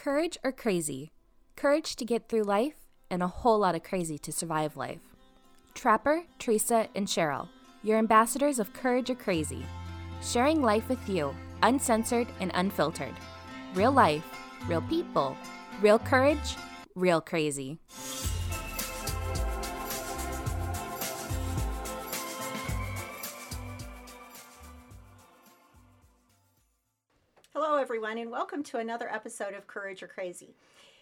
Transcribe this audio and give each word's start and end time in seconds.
Courage 0.00 0.38
or 0.42 0.50
crazy? 0.50 1.10
Courage 1.56 1.94
to 1.96 2.06
get 2.06 2.26
through 2.26 2.44
life, 2.44 2.86
and 3.10 3.22
a 3.22 3.28
whole 3.28 3.58
lot 3.58 3.74
of 3.74 3.82
crazy 3.82 4.16
to 4.16 4.32
survive 4.32 4.74
life. 4.74 5.02
Trapper, 5.74 6.22
Theresa, 6.38 6.88
and 6.94 7.06
Cheryl, 7.06 7.48
your 7.82 7.98
ambassadors 7.98 8.58
of 8.58 8.72
Courage 8.72 9.10
or 9.10 9.14
Crazy. 9.14 9.62
Sharing 10.22 10.62
life 10.62 10.88
with 10.88 11.06
you, 11.06 11.36
uncensored 11.62 12.28
and 12.40 12.50
unfiltered. 12.54 13.12
Real 13.74 13.92
life, 13.92 14.24
real 14.66 14.80
people, 14.80 15.36
real 15.82 15.98
courage, 15.98 16.56
real 16.94 17.20
crazy. 17.20 17.78
Everyone, 28.10 28.26
and 28.26 28.32
welcome 28.32 28.64
to 28.64 28.78
another 28.78 29.08
episode 29.08 29.54
of 29.54 29.68
Courage 29.68 30.02
or 30.02 30.08
Crazy. 30.08 30.56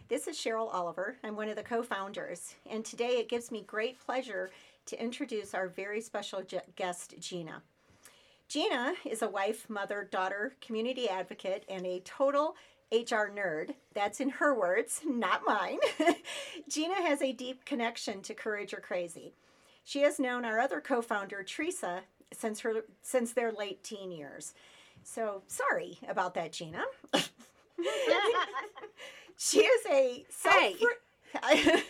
This 0.09 0.27
is 0.27 0.37
Cheryl 0.37 0.69
Oliver. 0.75 1.17
I'm 1.25 1.37
one 1.37 1.49
of 1.49 1.57
the 1.57 1.63
co 1.63 1.83
founders, 1.83 2.55
and 2.71 2.85
today 2.85 3.17
it 3.19 3.31
gives 3.31 3.51
me 3.51 3.65
great 3.67 3.99
pleasure 3.99 4.51
to 4.85 5.03
introduce 5.03 5.55
our 5.55 5.69
very 5.69 6.03
special 6.03 6.43
guest, 6.77 7.15
Gina. 7.19 7.63
Gina 8.47 8.93
is 9.07 9.23
a 9.23 9.31
wife, 9.31 9.71
mother, 9.71 10.07
daughter, 10.11 10.55
community 10.61 11.09
advocate, 11.09 11.65
and 11.67 11.87
a 11.87 12.01
total 12.01 12.57
HR 12.93 13.33
nerd. 13.35 13.71
That's 13.95 14.21
in 14.21 14.29
her 14.29 14.55
words, 14.55 15.01
not 15.07 15.41
mine. 15.47 15.79
Gina 16.69 16.97
has 16.97 17.23
a 17.23 17.33
deep 17.33 17.65
connection 17.65 18.21
to 18.21 18.35
Courage 18.35 18.75
or 18.75 18.81
Crazy. 18.81 19.33
She 19.83 20.03
has 20.03 20.21
known 20.21 20.45
our 20.45 20.61
other 20.61 20.83
co 20.83 21.01
founder, 21.01 21.43
Theresa, 21.43 22.03
since, 22.35 22.61
her, 22.61 22.85
since 23.01 23.33
their 23.33 23.51
late 23.51 23.83
teen 23.83 24.13
years. 24.13 24.53
So 25.11 25.43
sorry 25.47 25.99
about 26.07 26.35
that, 26.35 26.53
Gina. 26.53 26.85
she 29.39 29.61
is 29.61 29.87
a 29.91 30.27
self 30.29 30.55
Hey. 30.55 30.77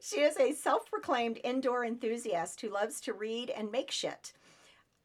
she 0.00 0.20
is 0.20 0.36
a 0.38 0.52
self-proclaimed 0.52 1.40
indoor 1.44 1.84
enthusiast 1.84 2.60
who 2.60 2.70
loves 2.70 3.00
to 3.02 3.12
read 3.12 3.50
and 3.50 3.70
make 3.70 3.90
shit. 3.90 4.32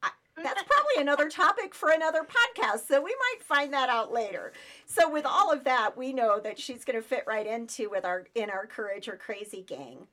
I, 0.02 0.10
that's 0.42 0.62
probably 0.62 1.00
another 1.00 1.28
topic 1.28 1.74
for 1.74 1.90
another 1.90 2.22
podcast, 2.22 2.88
so 2.88 3.02
we 3.02 3.14
might 3.14 3.42
find 3.42 3.72
that 3.72 3.88
out 3.90 4.12
later. 4.12 4.52
So 4.86 5.10
with 5.10 5.26
all 5.26 5.52
of 5.52 5.64
that, 5.64 5.96
we 5.96 6.12
know 6.12 6.40
that 6.40 6.58
she's 6.58 6.84
going 6.84 7.00
to 7.00 7.06
fit 7.06 7.24
right 7.26 7.46
into 7.46 7.90
with 7.90 8.04
our 8.06 8.26
in 8.34 8.48
our 8.48 8.66
courage 8.66 9.06
or 9.06 9.16
crazy 9.16 9.62
gang. 9.62 10.06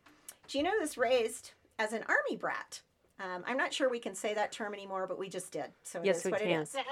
Gina 0.47 0.71
was 0.79 0.97
raised 0.97 1.51
as 1.79 1.93
an 1.93 2.03
army 2.07 2.35
brat. 2.37 2.81
Um, 3.19 3.43
I'm 3.47 3.57
not 3.57 3.73
sure 3.73 3.89
we 3.89 3.99
can 3.99 4.13
say 4.13 4.33
that 4.35 4.51
term 4.51 4.73
anymore, 4.73 5.07
but 5.07 5.17
we 5.17 5.27
just 5.29 5.51
did. 5.51 5.71
So 5.83 5.99
it 5.99 6.05
Yes, 6.05 6.23
we 6.25 6.31
what 6.31 6.41
can. 6.41 6.49
it 6.49 6.61
is. 6.61 6.75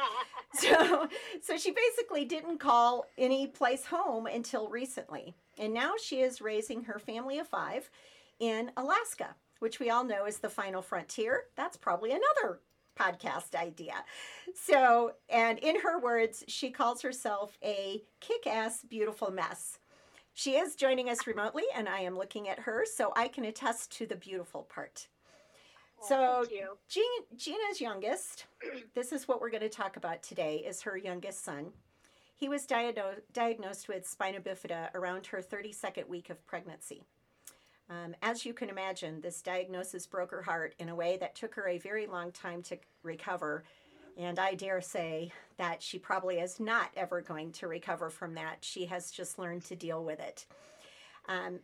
So, 0.53 1.09
so 1.41 1.57
she 1.57 1.71
basically 1.71 2.23
didn't 2.23 2.59
call 2.59 3.07
any 3.17 3.45
place 3.45 3.85
home 3.85 4.25
until 4.25 4.69
recently. 4.69 5.35
And 5.59 5.73
now 5.73 5.95
she 6.01 6.21
is 6.21 6.39
raising 6.39 6.85
her 6.85 6.97
family 6.97 7.39
of 7.39 7.47
five 7.49 7.89
in 8.39 8.71
Alaska, 8.77 9.35
which 9.59 9.81
we 9.81 9.89
all 9.89 10.05
know 10.05 10.25
is 10.25 10.37
the 10.37 10.47
final 10.47 10.81
frontier. 10.81 11.43
That's 11.57 11.75
probably 11.75 12.11
another 12.11 12.61
podcast 12.97 13.53
idea. 13.53 13.95
So, 14.53 15.15
and 15.29 15.59
in 15.59 15.81
her 15.81 15.99
words, 15.99 16.45
she 16.47 16.71
calls 16.71 17.01
herself 17.01 17.57
a 17.61 18.01
kick 18.21 18.47
ass, 18.47 18.81
beautiful 18.89 19.31
mess. 19.31 19.79
She 20.33 20.51
is 20.55 20.75
joining 20.75 21.09
us 21.09 21.27
remotely, 21.27 21.63
and 21.75 21.89
I 21.89 21.99
am 21.99 22.17
looking 22.17 22.47
at 22.47 22.59
her 22.59 22.85
so 22.85 23.11
I 23.15 23.27
can 23.27 23.43
attest 23.43 23.91
to 23.97 24.05
the 24.05 24.15
beautiful 24.15 24.63
part. 24.63 25.07
So. 26.07 26.45
Jean, 26.87 27.03
Gina's 27.35 27.81
youngest, 27.81 28.45
this 28.95 29.11
is 29.11 29.27
what 29.27 29.41
we're 29.41 29.49
going 29.49 29.61
to 29.61 29.69
talk 29.69 29.97
about 29.97 30.21
today, 30.21 30.57
is 30.57 30.81
her 30.81 30.97
youngest 30.97 31.43
son. 31.43 31.67
He 32.35 32.49
was 32.49 32.67
diagno- 32.67 33.21
diagnosed 33.33 33.87
with 33.87 34.07
spina 34.07 34.39
bifida 34.39 34.93
around 34.93 35.27
her 35.27 35.41
32nd 35.41 36.07
week 36.07 36.29
of 36.29 36.45
pregnancy. 36.45 37.03
Um, 37.89 38.15
as 38.21 38.45
you 38.45 38.53
can 38.53 38.69
imagine, 38.69 39.21
this 39.21 39.41
diagnosis 39.41 40.07
broke 40.07 40.31
her 40.31 40.41
heart 40.41 40.75
in 40.79 40.89
a 40.89 40.95
way 40.95 41.17
that 41.17 41.35
took 41.35 41.55
her 41.55 41.67
a 41.67 41.77
very 41.77 42.07
long 42.07 42.31
time 42.31 42.61
to 42.63 42.77
recover. 43.03 43.63
And 44.17 44.39
I 44.39 44.55
dare 44.55 44.81
say 44.81 45.31
that 45.57 45.81
she 45.81 45.99
probably 45.99 46.39
is 46.39 46.59
not 46.59 46.89
ever 46.97 47.21
going 47.21 47.51
to 47.53 47.67
recover 47.67 48.09
from 48.09 48.33
that. 48.35 48.57
She 48.61 48.85
has 48.85 49.11
just 49.11 49.37
learned 49.37 49.63
to 49.65 49.75
deal 49.75 50.03
with 50.03 50.19
it. 50.19 50.45
Um, 51.27 51.59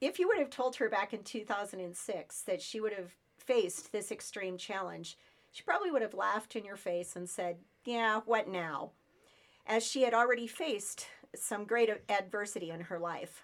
if 0.00 0.18
you 0.18 0.28
would 0.28 0.38
have 0.38 0.50
told 0.50 0.76
her 0.76 0.88
back 0.88 1.12
in 1.12 1.22
2006 1.22 2.42
that 2.42 2.62
she 2.62 2.80
would 2.80 2.92
have 2.92 3.14
faced 3.50 3.90
this 3.90 4.12
extreme 4.12 4.56
challenge, 4.56 5.18
she 5.50 5.64
probably 5.64 5.90
would 5.90 6.02
have 6.02 6.14
laughed 6.14 6.54
in 6.54 6.64
your 6.64 6.76
face 6.76 7.16
and 7.16 7.28
said, 7.28 7.56
Yeah, 7.84 8.20
what 8.24 8.46
now? 8.46 8.92
As 9.66 9.84
she 9.84 10.02
had 10.02 10.14
already 10.14 10.46
faced 10.46 11.06
some 11.34 11.64
great 11.64 11.90
adversity 12.08 12.70
in 12.70 12.82
her 12.82 13.00
life. 13.00 13.42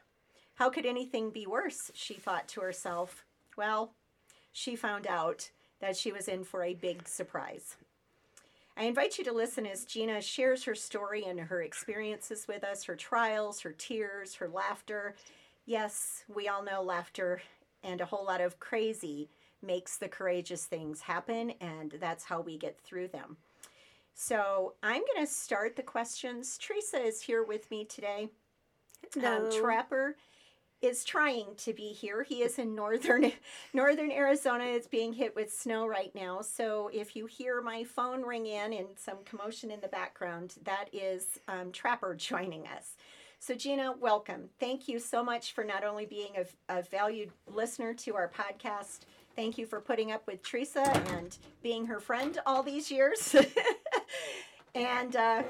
How 0.54 0.70
could 0.70 0.86
anything 0.86 1.30
be 1.30 1.44
worse? 1.44 1.90
She 1.92 2.14
thought 2.14 2.46
to 2.48 2.60
herself. 2.60 3.24
Well, 3.56 3.94
she 4.52 4.76
found 4.76 5.08
out 5.08 5.50
that 5.80 5.96
she 5.96 6.12
was 6.12 6.28
in 6.28 6.44
for 6.44 6.62
a 6.62 6.74
big 6.74 7.08
surprise. 7.08 7.74
I 8.76 8.84
invite 8.84 9.18
you 9.18 9.24
to 9.24 9.32
listen 9.32 9.66
as 9.66 9.84
Gina 9.84 10.22
shares 10.22 10.62
her 10.64 10.76
story 10.76 11.24
and 11.24 11.40
her 11.40 11.62
experiences 11.62 12.46
with 12.46 12.62
us, 12.62 12.84
her 12.84 12.94
trials, 12.94 13.60
her 13.62 13.72
tears, 13.72 14.36
her 14.36 14.48
laughter. 14.48 15.16
Yes, 15.64 16.22
we 16.32 16.46
all 16.46 16.62
know 16.62 16.80
laughter 16.80 17.42
and 17.82 18.00
a 18.00 18.06
whole 18.06 18.24
lot 18.24 18.40
of 18.40 18.60
crazy 18.60 19.28
makes 19.66 19.98
the 19.98 20.08
courageous 20.08 20.64
things 20.64 21.00
happen, 21.00 21.52
and 21.60 21.96
that's 22.00 22.24
how 22.24 22.40
we 22.40 22.56
get 22.56 22.78
through 22.80 23.08
them. 23.08 23.36
So 24.14 24.74
I'm 24.82 25.02
going 25.02 25.26
to 25.26 25.32
start 25.32 25.76
the 25.76 25.82
questions. 25.82 26.58
Theresa 26.58 27.02
is 27.02 27.20
here 27.20 27.44
with 27.44 27.70
me 27.70 27.84
today. 27.84 28.30
Um, 29.22 29.50
Trapper 29.52 30.16
is 30.82 31.04
trying 31.04 31.54
to 31.56 31.72
be 31.72 31.88
here. 31.92 32.22
He 32.22 32.42
is 32.42 32.58
in 32.58 32.74
northern 32.74 33.32
northern 33.74 34.10
Arizona. 34.10 34.64
It's 34.64 34.86
being 34.86 35.12
hit 35.12 35.34
with 35.34 35.52
snow 35.52 35.86
right 35.86 36.14
now. 36.14 36.40
So 36.40 36.90
if 36.92 37.16
you 37.16 37.26
hear 37.26 37.60
my 37.62 37.84
phone 37.84 38.22
ring 38.22 38.46
in 38.46 38.72
and 38.72 38.88
some 38.96 39.18
commotion 39.24 39.70
in 39.70 39.80
the 39.80 39.88
background, 39.88 40.54
that 40.64 40.86
is 40.92 41.38
um, 41.48 41.72
Trapper 41.72 42.14
joining 42.18 42.66
us. 42.66 42.96
So 43.38 43.54
Gina, 43.54 43.92
welcome. 44.00 44.48
Thank 44.58 44.88
you 44.88 44.98
so 44.98 45.22
much 45.22 45.52
for 45.52 45.62
not 45.62 45.84
only 45.84 46.06
being 46.06 46.32
a, 46.36 46.78
a 46.78 46.82
valued 46.82 47.30
listener 47.46 47.92
to 47.94 48.14
our 48.14 48.30
podcast. 48.30 49.00
Thank 49.36 49.58
you 49.58 49.66
for 49.66 49.80
putting 49.80 50.12
up 50.12 50.26
with 50.26 50.42
Theresa 50.42 50.90
and 51.10 51.36
being 51.62 51.86
her 51.86 52.00
friend 52.00 52.38
all 52.46 52.62
these 52.62 52.90
years. 52.90 53.36
and 54.74 55.14
uh, 55.14 55.42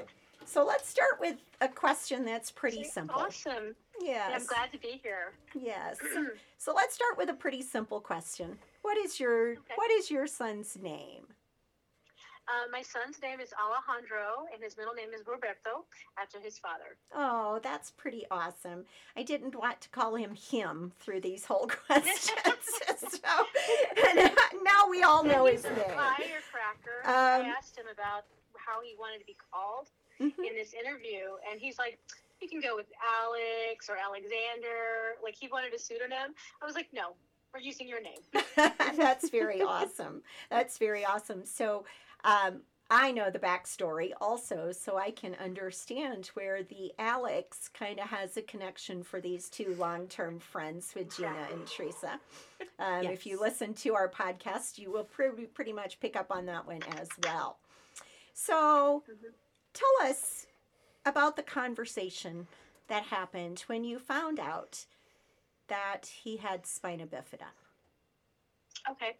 so 0.45 0.65
let's 0.65 0.89
start 0.89 1.19
with 1.21 1.37
a 1.61 1.69
question 1.69 2.25
that's 2.25 2.51
pretty 2.51 2.83
simple. 2.83 3.15
Awesome. 3.17 3.75
Yes. 4.01 4.31
I'm 4.33 4.45
glad 4.45 4.73
to 4.73 4.77
be 4.77 4.99
here. 5.01 5.33
Yes. 5.55 5.97
so 6.57 6.73
let's 6.75 6.93
start 6.93 7.17
with 7.17 7.29
a 7.29 7.33
pretty 7.33 7.61
simple 7.61 8.01
question. 8.01 8.57
What 8.81 8.97
is 8.97 9.19
your 9.19 9.55
what 9.75 9.91
is 9.91 10.11
your 10.11 10.27
son's 10.27 10.77
name? 10.77 11.23
Uh, 12.47 12.69
my 12.71 12.81
son's 12.81 13.21
name 13.21 13.41
is 13.41 13.53
Alejandro, 13.61 14.45
and 14.53 14.63
his 14.63 14.77
middle 14.77 14.93
name 14.93 15.09
is 15.13 15.21
Roberto, 15.27 15.83
after 16.17 16.39
his 16.39 16.57
father. 16.57 16.95
Oh, 17.13 17.59
that's 17.61 17.91
pretty 17.91 18.23
awesome. 18.31 18.85
I 19.17 19.23
didn't 19.23 19.53
want 19.53 19.81
to 19.81 19.89
call 19.89 20.15
him 20.15 20.33
him 20.33 20.93
through 20.97 21.19
these 21.19 21.43
whole 21.43 21.67
questions. 21.87 22.79
All 25.07 25.23
know 25.23 25.45
his 25.45 25.63
name. 25.63 25.73
Firecracker. 25.75 26.99
Um, 27.05 27.45
I 27.45 27.53
asked 27.57 27.77
him 27.77 27.85
about 27.91 28.25
how 28.57 28.81
he 28.81 28.95
wanted 28.99 29.19
to 29.19 29.25
be 29.25 29.35
called 29.51 29.89
Mhm. 30.19 30.37
in 30.39 30.55
this 30.55 30.73
interview, 30.73 31.37
and 31.49 31.59
he's 31.61 31.77
like, 31.77 31.99
"You 32.41 32.49
can 32.49 32.59
go 32.59 32.75
with 32.75 32.87
Alex 33.21 33.89
or 33.89 33.95
Alexander." 33.97 35.15
Like 35.23 35.35
he 35.35 35.47
wanted 35.47 35.73
a 35.73 35.79
pseudonym. 35.79 36.33
I 36.61 36.65
was 36.65 36.75
like, 36.75 36.91
"No, 36.93 37.15
we're 37.53 37.59
using 37.61 37.87
your 37.87 38.01
name." 38.01 38.19
That's 38.95 39.29
very 39.29 39.61
awesome. 39.61 40.23
That's 40.49 40.77
very 40.77 41.05
awesome. 41.05 41.45
So, 41.45 41.85
um, 42.23 42.61
I 42.89 43.11
know 43.11 43.29
the 43.29 43.39
backstory 43.39 44.11
also, 44.21 44.71
so 44.71 44.97
I 44.97 45.11
can 45.11 45.35
understand 45.35 46.27
where 46.35 46.63
the 46.63 46.93
Alex 46.97 47.67
kind 47.67 47.99
of 47.99 48.07
has 48.07 48.37
a 48.37 48.41
connection 48.41 49.03
for 49.03 49.19
these 49.19 49.49
two 49.49 49.75
long 49.77 50.07
term 50.07 50.39
friends 50.39 50.93
with 50.95 51.15
Gina 51.15 51.47
and 51.51 51.67
Theresa. 51.77 52.19
Um, 52.79 53.03
If 53.03 53.25
you 53.25 53.39
listen 53.39 53.73
to 53.75 53.93
our 53.95 54.07
podcast, 54.07 54.77
you 54.77 54.91
will 54.91 55.03
pretty, 55.03 55.45
pretty 55.47 55.73
much 55.73 55.99
pick 55.99 56.15
up 56.15 56.31
on 56.31 56.45
that 56.45 56.65
one 56.65 56.81
as 56.97 57.09
well. 57.23 57.57
So, 58.33 59.03
Mhm. 59.09 59.33
tell 59.73 60.09
us 60.09 60.45
about 61.05 61.35
the 61.35 61.43
conversation 61.43 62.47
that 62.87 63.03
happened 63.03 63.61
when 63.67 63.83
you 63.83 63.99
found 63.99 64.39
out 64.39 64.85
that 65.67 66.05
he 66.23 66.37
had 66.37 66.65
spina 66.65 67.05
bifida. 67.05 67.49
Okay. 68.89 69.17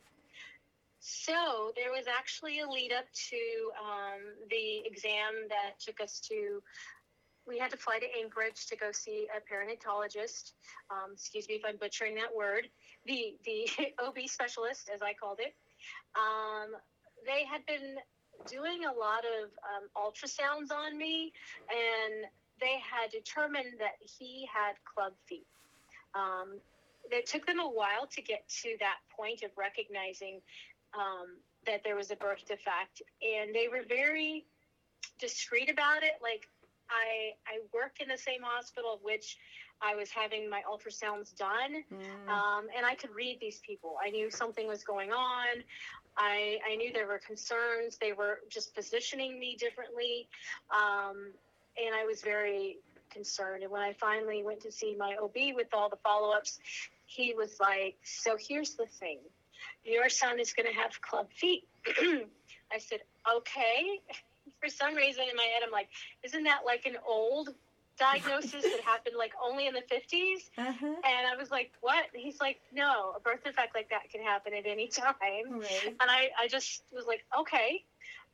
So 1.07 1.71
there 1.77 1.91
was 1.91 2.03
actually 2.05 2.59
a 2.59 2.67
lead 2.67 2.91
up 2.91 3.05
to 3.29 3.37
um, 3.79 4.19
the 4.49 4.83
exam 4.85 5.47
that 5.47 5.79
took 5.79 6.01
us 6.01 6.19
to. 6.27 6.61
We 7.47 7.57
had 7.57 7.71
to 7.71 7.77
fly 7.77 7.99
to 7.99 8.05
Anchorage 8.21 8.67
to 8.67 8.75
go 8.75 8.91
see 8.91 9.25
a 9.31 9.39
perinatologist. 9.39 10.51
Um, 10.91 11.13
excuse 11.13 11.47
me 11.47 11.55
if 11.55 11.61
I'm 11.65 11.77
butchering 11.77 12.15
that 12.15 12.35
word. 12.35 12.67
The 13.05 13.37
the 13.45 13.69
OB 14.05 14.17
specialist, 14.27 14.89
as 14.93 15.01
I 15.01 15.13
called 15.13 15.39
it. 15.39 15.55
Um, 16.17 16.75
they 17.25 17.45
had 17.45 17.65
been 17.65 17.95
doing 18.45 18.83
a 18.83 18.91
lot 18.91 19.23
of 19.23 19.47
um, 19.63 19.87
ultrasounds 19.95 20.75
on 20.75 20.97
me, 20.97 21.31
and 21.71 22.25
they 22.59 22.81
had 22.83 23.11
determined 23.11 23.79
that 23.79 23.95
he 24.01 24.45
had 24.53 24.73
club 24.83 25.13
feet. 25.25 25.47
Um, 26.13 26.59
it 27.11 27.25
took 27.25 27.45
them 27.45 27.61
a 27.61 27.69
while 27.69 28.07
to 28.11 28.21
get 28.21 28.45
to 28.63 28.75
that 28.81 28.97
point 29.15 29.43
of 29.43 29.51
recognizing 29.55 30.41
um, 30.97 31.37
that 31.65 31.83
there 31.83 31.95
was 31.95 32.11
a 32.11 32.15
birth 32.15 32.45
defect, 32.47 33.01
and 33.21 33.53
they 33.53 33.67
were 33.67 33.83
very 33.87 34.45
discreet 35.19 35.69
about 35.69 36.03
it. 36.03 36.13
Like 36.21 36.47
I, 36.89 37.33
I 37.47 37.59
work 37.73 37.99
in 37.99 38.07
the 38.07 38.17
same 38.17 38.41
hospital 38.43 38.99
which 39.03 39.37
I 39.81 39.95
was 39.95 40.09
having 40.09 40.49
my 40.49 40.61
ultrasounds 40.69 41.35
done, 41.37 41.83
Mm. 41.93 42.29
um, 42.29 42.67
and 42.75 42.85
I 42.85 42.95
could 42.95 43.13
read 43.13 43.37
these 43.39 43.59
people. 43.59 43.95
I 44.03 44.09
knew 44.09 44.31
something 44.31 44.67
was 44.67 44.83
going 44.83 45.11
on. 45.11 45.63
I, 46.17 46.57
I 46.67 46.75
knew 46.77 46.91
there 46.91 47.05
were 47.05 47.19
concerns. 47.19 47.97
They 47.97 48.13
were 48.13 48.39
just 48.49 48.73
positioning 48.73 49.39
me 49.39 49.55
differently, 49.59 50.27
um, 50.71 51.31
and 51.77 51.93
I 51.93 52.05
was 52.05 52.21
very 52.23 52.77
concerned. 53.11 53.61
And 53.63 53.71
when 53.71 53.81
I 53.83 53.93
finally 53.93 54.41
went 54.43 54.61
to 54.61 54.71
see 54.71 54.95
my 54.97 55.15
OB 55.21 55.53
with 55.55 55.67
all 55.73 55.89
the 55.89 55.97
follow-ups, 55.97 56.59
he 57.05 57.35
was 57.35 57.59
like, 57.59 57.97
"So 58.03 58.35
here's 58.35 58.73
the 58.75 58.87
thing, 58.87 59.19
your 59.87 60.09
son 60.09 60.39
is 60.39 60.53
going 60.53 60.67
to 60.67 60.79
have 60.79 61.01
club 61.01 61.27
feet." 61.31 61.67
I 62.71 62.79
said, 62.79 62.99
"Okay." 63.37 64.01
For 64.61 64.69
some 64.69 64.95
reason 64.95 65.25
in 65.29 65.35
my 65.35 65.43
head, 65.43 65.61
I'm 65.63 65.71
like, 65.71 65.89
"Isn't 66.23 66.43
that 66.43 66.61
like 66.65 66.85
an 66.85 66.97
old 67.07 67.49
diagnosis 67.99 68.63
that 68.63 68.79
happened 68.85 69.15
like 69.17 69.33
only 69.43 69.67
in 69.67 69.73
the 69.73 69.81
50s?" 69.81 70.49
Uh-huh. 70.57 70.85
And 70.85 71.27
I 71.27 71.35
was 71.37 71.51
like, 71.51 71.71
what? 71.81 72.05
And 72.13 72.23
he's 72.23 72.39
like, 72.39 72.59
no, 72.73 73.13
a 73.15 73.19
birth 73.19 73.43
defect 73.43 73.75
like 73.75 73.89
that 73.89 74.09
can 74.09 74.21
happen 74.23 74.53
at 74.53 74.65
any 74.65 74.87
time. 74.87 75.13
Right. 75.49 75.87
And 75.87 76.09
I, 76.09 76.29
I 76.39 76.47
just 76.47 76.83
was 76.93 77.05
like, 77.05 77.25
okay. 77.37 77.83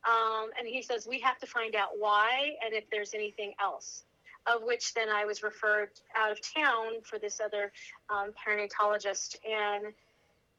Um, 0.06 0.50
and 0.58 0.68
he 0.68 0.82
says, 0.82 1.06
we 1.06 1.18
have 1.20 1.38
to 1.38 1.46
find 1.46 1.74
out 1.74 1.90
why 1.98 2.56
and 2.64 2.74
if 2.74 2.88
there's 2.90 3.14
anything 3.14 3.54
else. 3.60 4.04
Of 4.46 4.62
which 4.62 4.92
then 4.92 5.08
I 5.08 5.24
was 5.24 5.42
referred 5.42 5.90
out 6.14 6.30
of 6.30 6.38
town 6.42 7.00
for 7.02 7.18
this 7.18 7.40
other 7.40 7.72
um, 8.10 8.32
perinatologist. 8.46 9.36
And 9.48 9.94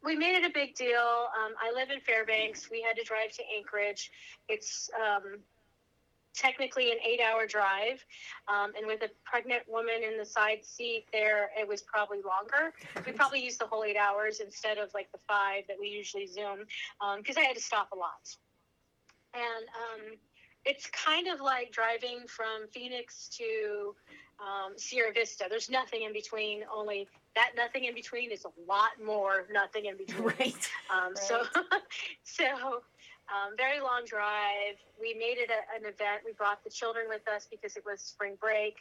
we 0.05 0.15
made 0.15 0.35
it 0.35 0.45
a 0.45 0.53
big 0.53 0.75
deal. 0.75 1.27
Um, 1.35 1.53
I 1.59 1.73
live 1.73 1.89
in 1.89 1.99
Fairbanks. 1.99 2.69
We 2.69 2.81
had 2.81 2.95
to 2.97 3.03
drive 3.03 3.31
to 3.31 3.43
Anchorage. 3.57 4.11
It's 4.47 4.89
um, 4.95 5.39
technically 6.35 6.91
an 6.91 6.97
eight 7.05 7.19
hour 7.19 7.47
drive. 7.47 8.05
Um, 8.47 8.73
and 8.77 8.85
with 8.85 9.01
a 9.01 9.09
pregnant 9.23 9.63
woman 9.67 10.03
in 10.09 10.17
the 10.17 10.25
side 10.25 10.63
seat 10.63 11.05
there, 11.11 11.49
it 11.59 11.67
was 11.67 11.81
probably 11.81 12.19
longer. 12.21 12.73
We 13.05 13.11
probably 13.13 13.43
used 13.43 13.59
the 13.59 13.65
whole 13.65 13.83
eight 13.83 13.97
hours 13.97 14.39
instead 14.39 14.77
of 14.77 14.93
like 14.93 15.11
the 15.11 15.19
five 15.27 15.63
that 15.67 15.77
we 15.79 15.87
usually 15.87 16.27
Zoom 16.27 16.65
because 17.17 17.37
I 17.37 17.41
had 17.41 17.55
to 17.55 17.63
stop 17.63 17.89
a 17.91 17.95
lot. 17.95 18.35
And 19.33 19.65
um, 19.67 20.17
it's 20.65 20.87
kind 20.87 21.27
of 21.27 21.41
like 21.41 21.71
driving 21.71 22.19
from 22.27 22.67
Phoenix 22.71 23.27
to 23.37 23.95
um, 24.39 24.73
Sierra 24.77 25.13
Vista. 25.13 25.45
There's 25.49 25.69
nothing 25.69 26.03
in 26.03 26.13
between, 26.13 26.63
only 26.73 27.07
that 27.35 27.51
nothing 27.55 27.85
in 27.85 27.93
between 27.93 28.31
is 28.31 28.45
a 28.45 28.71
lot 28.71 28.91
more 29.03 29.47
nothing 29.51 29.85
in 29.85 29.97
between. 29.97 30.23
Right. 30.39 30.69
Um, 30.89 31.13
So, 31.15 31.43
so 32.23 32.45
um, 33.27 33.55
very 33.57 33.79
long 33.79 34.03
drive. 34.05 34.77
We 34.99 35.13
made 35.13 35.37
it 35.37 35.49
a, 35.49 35.77
an 35.77 35.83
event. 35.83 36.21
We 36.25 36.33
brought 36.33 36.63
the 36.63 36.69
children 36.69 37.05
with 37.09 37.27
us 37.27 37.47
because 37.49 37.75
it 37.75 37.83
was 37.85 38.01
spring 38.01 38.37
break. 38.39 38.77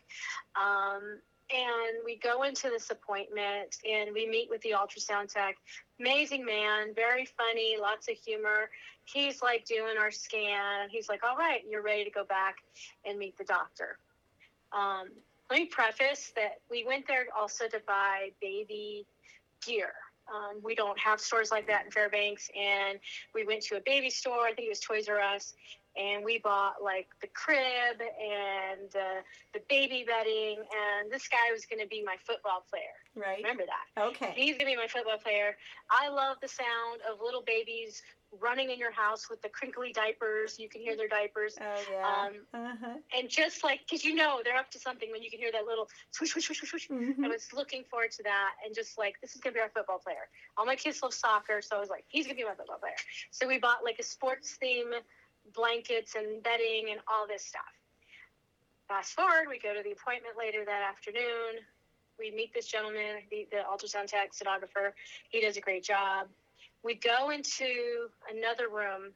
Um, 0.55 1.19
and 1.51 2.03
we 2.05 2.17
go 2.17 2.43
into 2.45 2.71
this 2.71 2.91
appointment 2.91 3.77
and 3.89 4.15
we 4.15 4.27
meet 4.27 4.49
with 4.49 4.63
the 4.63 4.71
ultrasound 4.71 5.33
tech. 5.33 5.57
Amazing 6.01 6.45
man, 6.45 6.95
very 6.95 7.27
funny, 7.27 7.77
lots 7.79 8.09
of 8.09 8.17
humor. 8.17 8.71
He's 9.05 9.43
like 9.43 9.67
doing 9.67 9.99
our 9.99 10.11
scan. 10.11 10.89
He's 10.91 11.09
like, 11.09 11.23
all 11.23 11.37
right, 11.37 11.61
you're 11.69 11.83
ready 11.83 12.05
to 12.05 12.11
go 12.11 12.25
back 12.25 12.57
and 13.05 13.19
meet 13.19 13.37
the 13.37 13.45
doctor. 13.45 13.99
Um, 14.73 15.09
let 15.51 15.61
me 15.61 15.67
preface 15.67 16.33
that 16.37 16.61
we 16.71 16.85
went 16.85 17.07
there 17.07 17.27
also 17.39 17.69
to 17.69 17.81
buy 17.87 18.31
baby 18.41 19.07
gear. 19.65 19.93
Um, 20.29 20.61
we 20.63 20.75
don't 20.75 20.99
have 20.99 21.21
stores 21.21 21.51
like 21.51 21.67
that 21.67 21.85
in 21.85 21.91
Fairbanks, 21.91 22.49
and 22.59 22.99
we 23.35 23.45
went 23.45 23.63
to 23.65 23.77
a 23.77 23.81
baby 23.85 24.09
store. 24.09 24.47
I 24.47 24.55
think 24.55 24.67
it 24.67 24.71
was 24.71 24.81
Toys 24.81 25.07
R 25.07 25.21
Us, 25.21 25.53
and 25.97 26.25
we 26.25 26.39
bought 26.39 26.83
like 26.83 27.09
the 27.21 27.27
crib 27.29 28.01
and 28.01 28.89
uh, 28.97 29.21
the 29.53 29.61
baby 29.69 30.03
bedding. 30.07 30.57
And 30.59 31.13
this 31.13 31.29
guy 31.29 31.53
was 31.53 31.67
going 31.67 31.81
to 31.81 31.89
be 31.89 32.03
my 32.03 32.17
football 32.27 32.65
player. 32.71 32.97
Right. 33.15 33.37
Remember 33.37 33.65
that? 33.67 34.03
Okay. 34.03 34.33
He's 34.35 34.57
going 34.57 34.71
to 34.71 34.77
be 34.77 34.77
my 34.77 34.89
football 34.89 35.19
player. 35.19 35.57
I 35.91 36.09
love 36.09 36.39
the 36.41 36.49
sound 36.49 37.01
of 37.11 37.21
little 37.23 37.43
babies 37.43 38.03
running 38.41 38.71
in 38.71 38.79
your 38.79 38.93
house 38.93 39.29
with 39.29 39.43
the 39.43 39.49
crinkly 39.49 39.93
diapers. 39.93 40.59
You 40.59 40.69
can 40.69 40.81
hear 40.81 40.97
their 40.97 41.09
diapers. 41.09 41.57
Oh 41.61 41.83
yeah. 41.91 42.27
Um, 42.27 42.33
uh-huh. 42.53 42.95
and 43.17 43.29
just 43.29 43.65
like, 43.65 43.81
because 43.81 44.05
you 44.05 44.15
know 44.15 44.41
they're 44.45 44.57
up 44.57 44.71
to 44.73 44.79
something 44.79 45.11
when 45.11 45.23
you 45.23 45.31
can 45.31 45.39
hear 45.39 45.53
that 45.53 45.67
little 45.67 45.89
swoosh, 46.11 46.33
swoosh, 46.33 46.47
swoosh, 46.47 46.71
swoosh. 46.71 46.89
Mhm. 46.89 47.25
I 47.25 47.29
was 47.29 47.53
looking 47.53 47.85
forward 47.85 48.11
to 48.13 48.23
that 48.25 48.53
and 48.65 48.75
just 48.75 48.99
like, 48.99 49.21
this 49.21 49.35
is 49.35 49.41
going 49.41 49.53
to 49.53 49.59
be 49.59 49.63
our 49.63 49.71
football 49.71 49.99
player. 49.99 50.29
All 50.57 50.67
my 50.67 50.77
kids 50.77 51.03
love 51.03 51.15
soccer, 51.15 51.63
so 51.63 51.77
I 51.77 51.81
was 51.81 51.91
like, 51.91 52.05
he's 52.09 52.27
going 52.27 52.37
to 52.37 52.43
be 52.43 52.49
my 52.49 52.55
football 52.55 52.79
player. 52.79 52.97
So 53.31 53.47
we 53.47 53.59
bought 53.59 53.85
like 53.85 53.99
a 53.99 54.03
sports 54.03 54.57
theme, 54.61 54.93
blankets 55.55 56.15
and 56.15 56.43
bedding 56.43 56.91
and 56.91 57.01
all 57.09 57.27
this 57.27 57.45
stuff. 57.45 57.63
Fast 58.89 59.15
forward, 59.15 59.47
we 59.49 59.59
go 59.59 59.75
to 59.75 59.83
the 59.83 59.93
appointment 59.93 60.37
later 60.39 60.65
that 60.65 60.83
afternoon. 60.83 61.65
We 62.19 62.31
meet 62.31 62.55
this 62.55 62.67
gentleman, 62.67 63.23
the, 63.31 63.49
the 63.51 63.63
ultrasound 63.67 64.07
tech 64.07 64.33
sonographer. 64.33 64.93
He 65.31 65.41
does 65.41 65.57
a 65.57 65.61
great 65.61 65.83
job. 65.83 66.29
We 66.85 66.95
go 66.95 67.31
into 67.31 68.09
another 68.31 68.69
room 68.69 69.15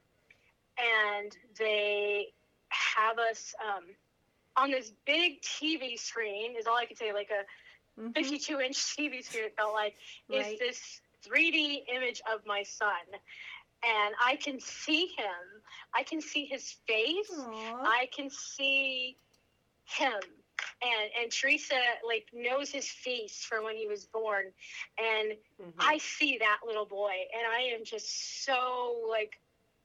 and 0.79 1.37
they 1.59 2.29
have 2.71 3.19
us 3.19 3.55
um, 3.63 3.85
on 4.57 4.71
this 4.71 4.93
big 5.07 5.43
TV 5.43 5.99
screen, 5.99 6.57
is 6.59 6.67
all 6.67 6.77
I 6.77 6.87
can 6.87 6.97
say, 6.97 7.13
like 7.13 7.31
a 7.31 7.45
Mhm. 8.01 8.15
52 8.15 8.61
inch 8.61 8.77
TV 8.97 9.23
screen, 9.23 9.45
it 9.45 9.57
felt 9.57 9.75
like, 9.75 9.95
is 10.31 10.47
Right. 10.47 10.59
this 10.59 11.01
3D 11.23 11.85
image 11.89 12.23
of 12.33 12.45
my 12.47 12.63
son. 12.63 12.91
And 13.85 14.15
I 14.21 14.37
can 14.37 14.59
see 14.61 15.07
him. 15.09 15.63
I 15.95 16.03
can 16.05 16.21
see 16.21 16.47
his 16.47 16.73
face. 16.87 17.31
Aw. 17.31 17.83
I 17.85 18.07
can 18.07 18.31
see 18.31 19.17
him. 19.85 20.21
And 20.83 21.11
and 21.23 21.31
Theresa 21.33 21.75
like 22.07 22.29
knows 22.33 22.71
his 22.71 22.89
face 22.89 23.45
from 23.45 23.65
when 23.65 23.77
he 23.77 23.87
was 23.87 24.07
born. 24.07 24.47
And 24.99 25.33
Mhm. 25.61 25.73
I 25.79 25.99
see 25.99 26.39
that 26.39 26.61
little 26.67 26.87
boy 26.87 27.13
and 27.37 27.47
I 27.53 27.75
am 27.75 27.85
just 27.85 28.45
so 28.45 29.07
like 29.09 29.39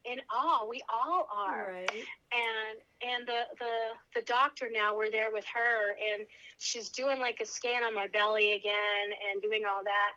in 0.04 0.20
awe. 0.30 0.66
We 0.66 0.82
all 0.88 1.28
are 1.34 1.72
Right. 1.72 1.90
and 2.32 2.80
and 3.02 3.26
the 3.26 3.42
the 3.58 3.74
the 4.14 4.22
doctor 4.22 4.68
now 4.70 4.96
we're 4.96 5.10
there 5.10 5.30
with 5.32 5.46
her 5.46 5.90
and 5.92 6.26
she's 6.58 6.90
doing 6.90 7.20
like 7.20 7.40
a 7.40 7.46
scan 7.46 7.82
on 7.84 7.94
my 7.94 8.06
belly 8.08 8.52
again 8.52 9.06
and 9.30 9.42
doing 9.42 9.64
all 9.64 9.82
that 9.84 10.12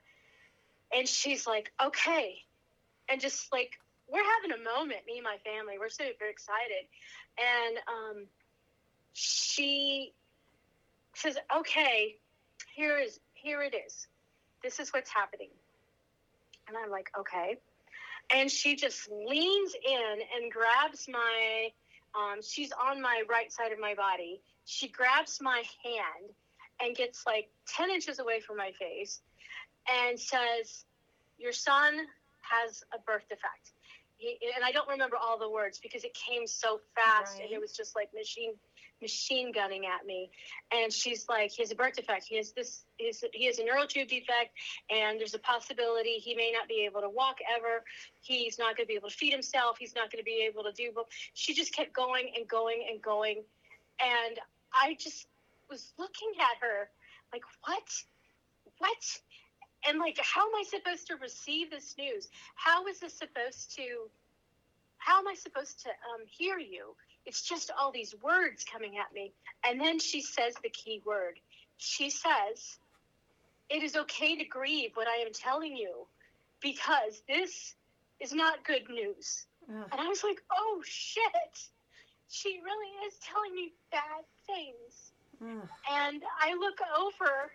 and 0.97 1.07
she's 1.07 1.47
like 1.47 1.71
okay 1.83 2.43
and 3.09 3.19
just 3.21 3.51
like 3.51 3.79
we're 4.09 4.23
having 4.23 4.51
a 4.51 4.63
moment 4.63 5.05
me 5.05 5.15
and 5.17 5.23
my 5.23 5.37
family 5.43 5.77
we're 5.79 5.89
super 5.89 6.25
excited 6.25 6.87
and 7.37 7.77
um 7.87 8.25
she 9.13 10.13
says 11.17 11.37
okay 11.55 12.15
here 12.75 12.97
is 12.97 13.19
here 13.33 13.61
it 13.61 13.75
is. 13.75 14.07
This 14.63 14.79
is 14.79 14.91
what's 14.93 15.09
happening. 15.09 15.49
And 16.67 16.77
i'm 16.77 16.89
like 16.89 17.09
okay. 17.19 17.57
And 18.29 18.51
she 18.51 18.75
just 18.75 19.09
leans 19.09 19.73
in 19.87 20.19
and 20.35 20.51
grabs 20.51 21.07
my 21.09 21.69
um, 22.15 22.41
she's 22.41 22.71
on 22.71 23.01
my 23.01 23.23
right 23.29 23.51
side 23.51 23.71
of 23.71 23.79
my 23.79 23.93
body. 23.93 24.41
She 24.65 24.87
grabs 24.87 25.39
my 25.41 25.63
hand 25.83 26.31
and 26.81 26.95
gets 26.95 27.25
like 27.25 27.49
10 27.67 27.89
inches 27.89 28.19
away 28.19 28.39
from 28.39 28.57
my 28.57 28.71
face 28.79 29.21
and 29.87 30.19
says 30.19 30.85
your 31.37 31.53
son 31.53 31.97
has 32.41 32.83
a 32.93 32.99
birth 32.99 33.27
defect. 33.29 33.71
He, 34.17 34.37
and 34.55 34.65
i 34.65 34.71
don't 34.71 34.89
remember 34.89 35.15
all 35.15 35.37
the 35.37 35.49
words 35.49 35.77
because 35.77 36.03
it 36.03 36.15
came 36.15 36.47
so 36.47 36.81
fast 36.95 37.39
and 37.39 37.51
it 37.51 37.61
was 37.61 37.71
just 37.71 37.95
like 37.95 38.09
machine 38.15 38.53
machine 39.01 39.51
gunning 39.51 39.85
at 39.85 40.05
me. 40.05 40.29
And 40.71 40.91
she's 40.91 41.27
like 41.29 41.51
he 41.51 41.61
has 41.61 41.71
a 41.71 41.75
birth 41.75 41.95
defect. 41.95 42.25
He 42.25 42.37
has 42.37 42.51
this 42.51 42.83
he 42.97 43.07
has, 43.07 43.23
he 43.33 43.45
has 43.45 43.59
a 43.59 43.63
neural 43.63 43.87
tube 43.87 44.07
defect 44.07 44.51
and 44.89 45.19
there's 45.19 45.33
a 45.33 45.39
possibility 45.39 46.17
he 46.17 46.35
may 46.35 46.51
not 46.51 46.67
be 46.67 46.85
able 46.85 47.01
to 47.01 47.09
walk 47.09 47.37
ever. 47.55 47.83
He's 48.21 48.57
not 48.57 48.75
going 48.75 48.85
to 48.85 48.87
be 48.87 48.95
able 48.95 49.09
to 49.09 49.15
feed 49.15 49.31
himself. 49.31 49.77
He's 49.79 49.95
not 49.95 50.11
going 50.11 50.21
to 50.21 50.25
be 50.25 50.47
able 50.49 50.63
to 50.63 50.71
do 50.71 50.91
but 50.93 51.05
she 51.33 51.53
just 51.53 51.73
kept 51.73 51.93
going 51.93 52.31
and 52.35 52.47
going 52.47 52.85
and 52.89 53.01
going. 53.01 53.43
And 53.99 54.39
i 54.73 54.95
just 54.99 55.27
was 55.69 55.93
looking 55.97 56.31
at 56.39 56.61
her 56.61 56.89
like 57.33 57.43
what? 57.65 57.83
What? 58.79 59.19
And 59.87 59.99
like 59.99 60.19
how 60.21 60.41
am 60.41 60.55
i 60.55 60.63
supposed 60.67 61.07
to 61.07 61.15
receive 61.15 61.69
this 61.69 61.95
news? 61.97 62.29
How 62.55 62.87
is 62.87 62.99
this 62.99 63.13
supposed 63.13 63.75
to 63.75 64.09
how 64.97 65.19
am 65.19 65.27
i 65.27 65.35
supposed 65.35 65.83
to 65.83 65.89
um, 65.89 66.25
hear 66.27 66.57
you 66.57 66.95
it's 67.27 67.41
just 67.43 67.69
all 67.79 67.91
these 67.91 68.15
words 68.23 68.65
coming 68.71 68.97
at 68.97 69.13
me 69.13 69.31
and 69.67 69.79
then 69.79 69.99
she 69.99 70.21
says 70.21 70.53
the 70.63 70.69
key 70.69 71.01
word 71.05 71.39
she 71.77 72.09
says 72.09 72.79
it 73.69 73.83
is 73.83 73.95
okay 73.95 74.35
to 74.35 74.45
grieve 74.45 74.91
what 74.95 75.07
i 75.07 75.17
am 75.17 75.31
telling 75.33 75.75
you 75.77 76.07
because 76.61 77.21
this 77.27 77.75
is 78.19 78.33
not 78.33 78.65
good 78.65 78.89
news 78.89 79.45
Ugh. 79.69 79.85
and 79.91 80.01
I 80.01 80.07
was 80.07 80.23
like, 80.23 80.41
oh 80.55 80.81
shit. 80.85 81.69
She 82.29 82.59
really 82.63 83.07
is 83.07 83.15
telling 83.19 83.55
me 83.55 83.73
bad 83.91 84.23
things. 84.45 85.11
Ugh. 85.41 85.69
And 85.91 86.23
I 86.41 86.53
look 86.55 86.77
over, 86.99 87.51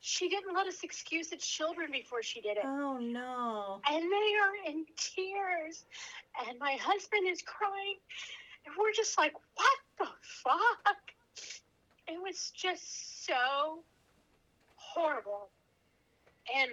she 0.00 0.28
didn't 0.28 0.54
let 0.54 0.66
us 0.66 0.82
excuse 0.82 1.28
the 1.28 1.36
children 1.36 1.90
before 1.92 2.22
she 2.22 2.40
did 2.40 2.56
it. 2.56 2.64
Oh 2.64 2.98
no. 2.98 3.80
And 3.88 4.02
they 4.02 4.06
are 4.42 4.72
in 4.72 4.84
tears. 4.96 5.84
And 6.48 6.58
my 6.58 6.76
husband 6.80 7.28
is 7.28 7.42
crying. 7.42 7.96
And 8.66 8.74
we're 8.78 8.92
just 8.92 9.18
like, 9.18 9.34
what 9.54 9.78
the 9.98 10.06
fuck? 10.22 11.12
It 12.08 12.20
was 12.22 12.52
just 12.54 13.26
so 13.26 13.80
horrible. 14.76 15.48
And 16.54 16.70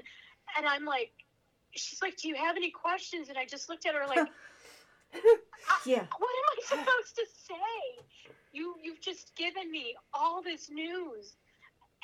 and 0.58 0.66
I'm 0.66 0.86
like, 0.86 1.12
she's 1.72 2.02
like, 2.02 2.18
Do 2.18 2.28
you 2.28 2.36
have 2.36 2.56
any 2.56 2.72
questions? 2.72 3.30
And 3.30 3.38
I 3.38 3.46
just 3.46 3.70
looked 3.70 3.86
at 3.86 3.94
her 3.96 4.08
like, 4.08 4.28
Yeah. 5.86 6.06
What 6.18 6.30
am 6.30 6.46
I 6.50 6.62
supposed 6.64 7.16
to 7.16 7.26
say? 7.48 8.34
You 8.52 8.76
you've 8.82 9.02
just 9.02 9.36
given 9.36 9.72
me 9.72 9.96
all 10.14 10.42
this 10.42 10.70
news. 10.70 11.36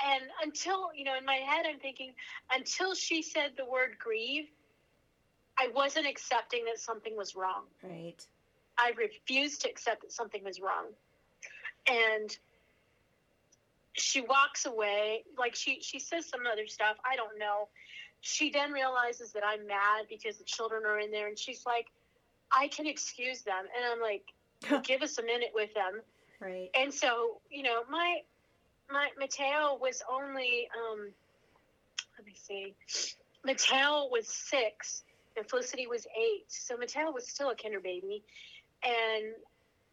And 0.05 0.23
until 0.43 0.93
you 0.95 1.05
know, 1.05 1.17
in 1.17 1.25
my 1.25 1.35
head 1.35 1.65
I'm 1.69 1.79
thinking, 1.79 2.13
until 2.53 2.93
she 2.93 3.21
said 3.21 3.51
the 3.57 3.65
word 3.65 3.97
grieve, 3.99 4.47
I 5.57 5.69
wasn't 5.73 6.07
accepting 6.07 6.65
that 6.65 6.79
something 6.79 7.15
was 7.15 7.35
wrong. 7.35 7.63
Right. 7.83 8.25
I 8.77 8.91
refused 8.97 9.61
to 9.61 9.69
accept 9.69 10.01
that 10.01 10.11
something 10.11 10.43
was 10.43 10.59
wrong. 10.59 10.87
And 11.87 12.35
she 13.93 14.21
walks 14.21 14.65
away, 14.65 15.23
like 15.37 15.55
she 15.55 15.79
she 15.81 15.99
says 15.99 16.25
some 16.25 16.41
other 16.51 16.67
stuff, 16.67 16.97
I 17.09 17.15
don't 17.15 17.39
know. 17.39 17.69
She 18.21 18.49
then 18.49 18.71
realizes 18.71 19.31
that 19.33 19.43
I'm 19.45 19.67
mad 19.67 20.05
because 20.09 20.37
the 20.37 20.43
children 20.43 20.83
are 20.85 20.99
in 20.99 21.11
there 21.11 21.27
and 21.27 21.37
she's 21.37 21.65
like, 21.65 21.87
I 22.51 22.67
can 22.67 22.87
excuse 22.87 23.41
them. 23.41 23.65
And 23.75 23.85
I'm 23.91 24.01
like, 24.01 24.83
give 24.83 25.01
us 25.01 25.17
a 25.17 25.23
minute 25.23 25.51
with 25.53 25.73
them. 25.73 26.01
Right. 26.41 26.69
And 26.75 26.93
so, 26.93 27.39
you 27.49 27.63
know, 27.63 27.83
my 27.89 28.21
my 28.91 29.09
Mateo 29.17 29.77
was 29.79 30.03
only 30.11 30.67
um 30.75 31.09
let 32.17 32.25
me 32.25 32.35
see. 32.35 32.75
Mateo 33.45 34.07
was 34.11 34.27
six 34.27 35.03
and 35.37 35.47
Felicity 35.47 35.87
was 35.87 36.07
eight. 36.17 36.45
So 36.47 36.77
Mateo 36.77 37.11
was 37.11 37.27
still 37.27 37.49
a 37.49 37.55
kinder 37.55 37.79
baby. 37.79 38.23
And 38.83 39.33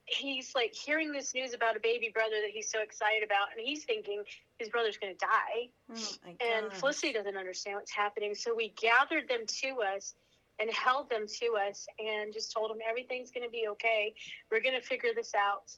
he's 0.05 0.55
like 0.55 0.75
hearing 0.75 1.13
this 1.13 1.35
news 1.35 1.55
about 1.55 1.77
a 1.77 1.81
baby 1.81 2.11
brother 2.13 2.37
that 2.43 2.51
he's 2.53 2.71
so 2.71 2.81
excited 2.81 3.23
about 3.25 3.49
and 3.57 3.65
he's 3.65 3.85
thinking 3.85 4.23
his 4.59 4.69
brother's 4.69 4.99
gonna 4.99 5.15
die. 5.15 5.69
Oh 5.91 5.95
And. 6.41 6.73
Felicity 6.73 7.13
doesn't 7.13 7.37
understand 7.37 7.77
what's 7.77 7.93
happening. 7.93 8.35
So 8.35 8.55
we 8.55 8.75
gathered 8.81 9.29
them 9.29 9.47
to 9.47 9.83
us 9.97 10.15
and 10.59 10.71
held 10.73 11.11
them 11.11 11.27
to 11.27 11.57
us 11.69 11.87
and 11.99 12.33
just 12.33 12.53
told 12.53 12.71
them 12.71 12.79
everything's 12.89 13.31
going 13.31 13.45
to 13.45 13.51
be 13.51 13.67
okay. 13.69 14.15
We're 14.51 14.61
going 14.61 14.81
to 14.81 14.87
figure 14.87 15.11
this 15.15 15.33
out. 15.35 15.75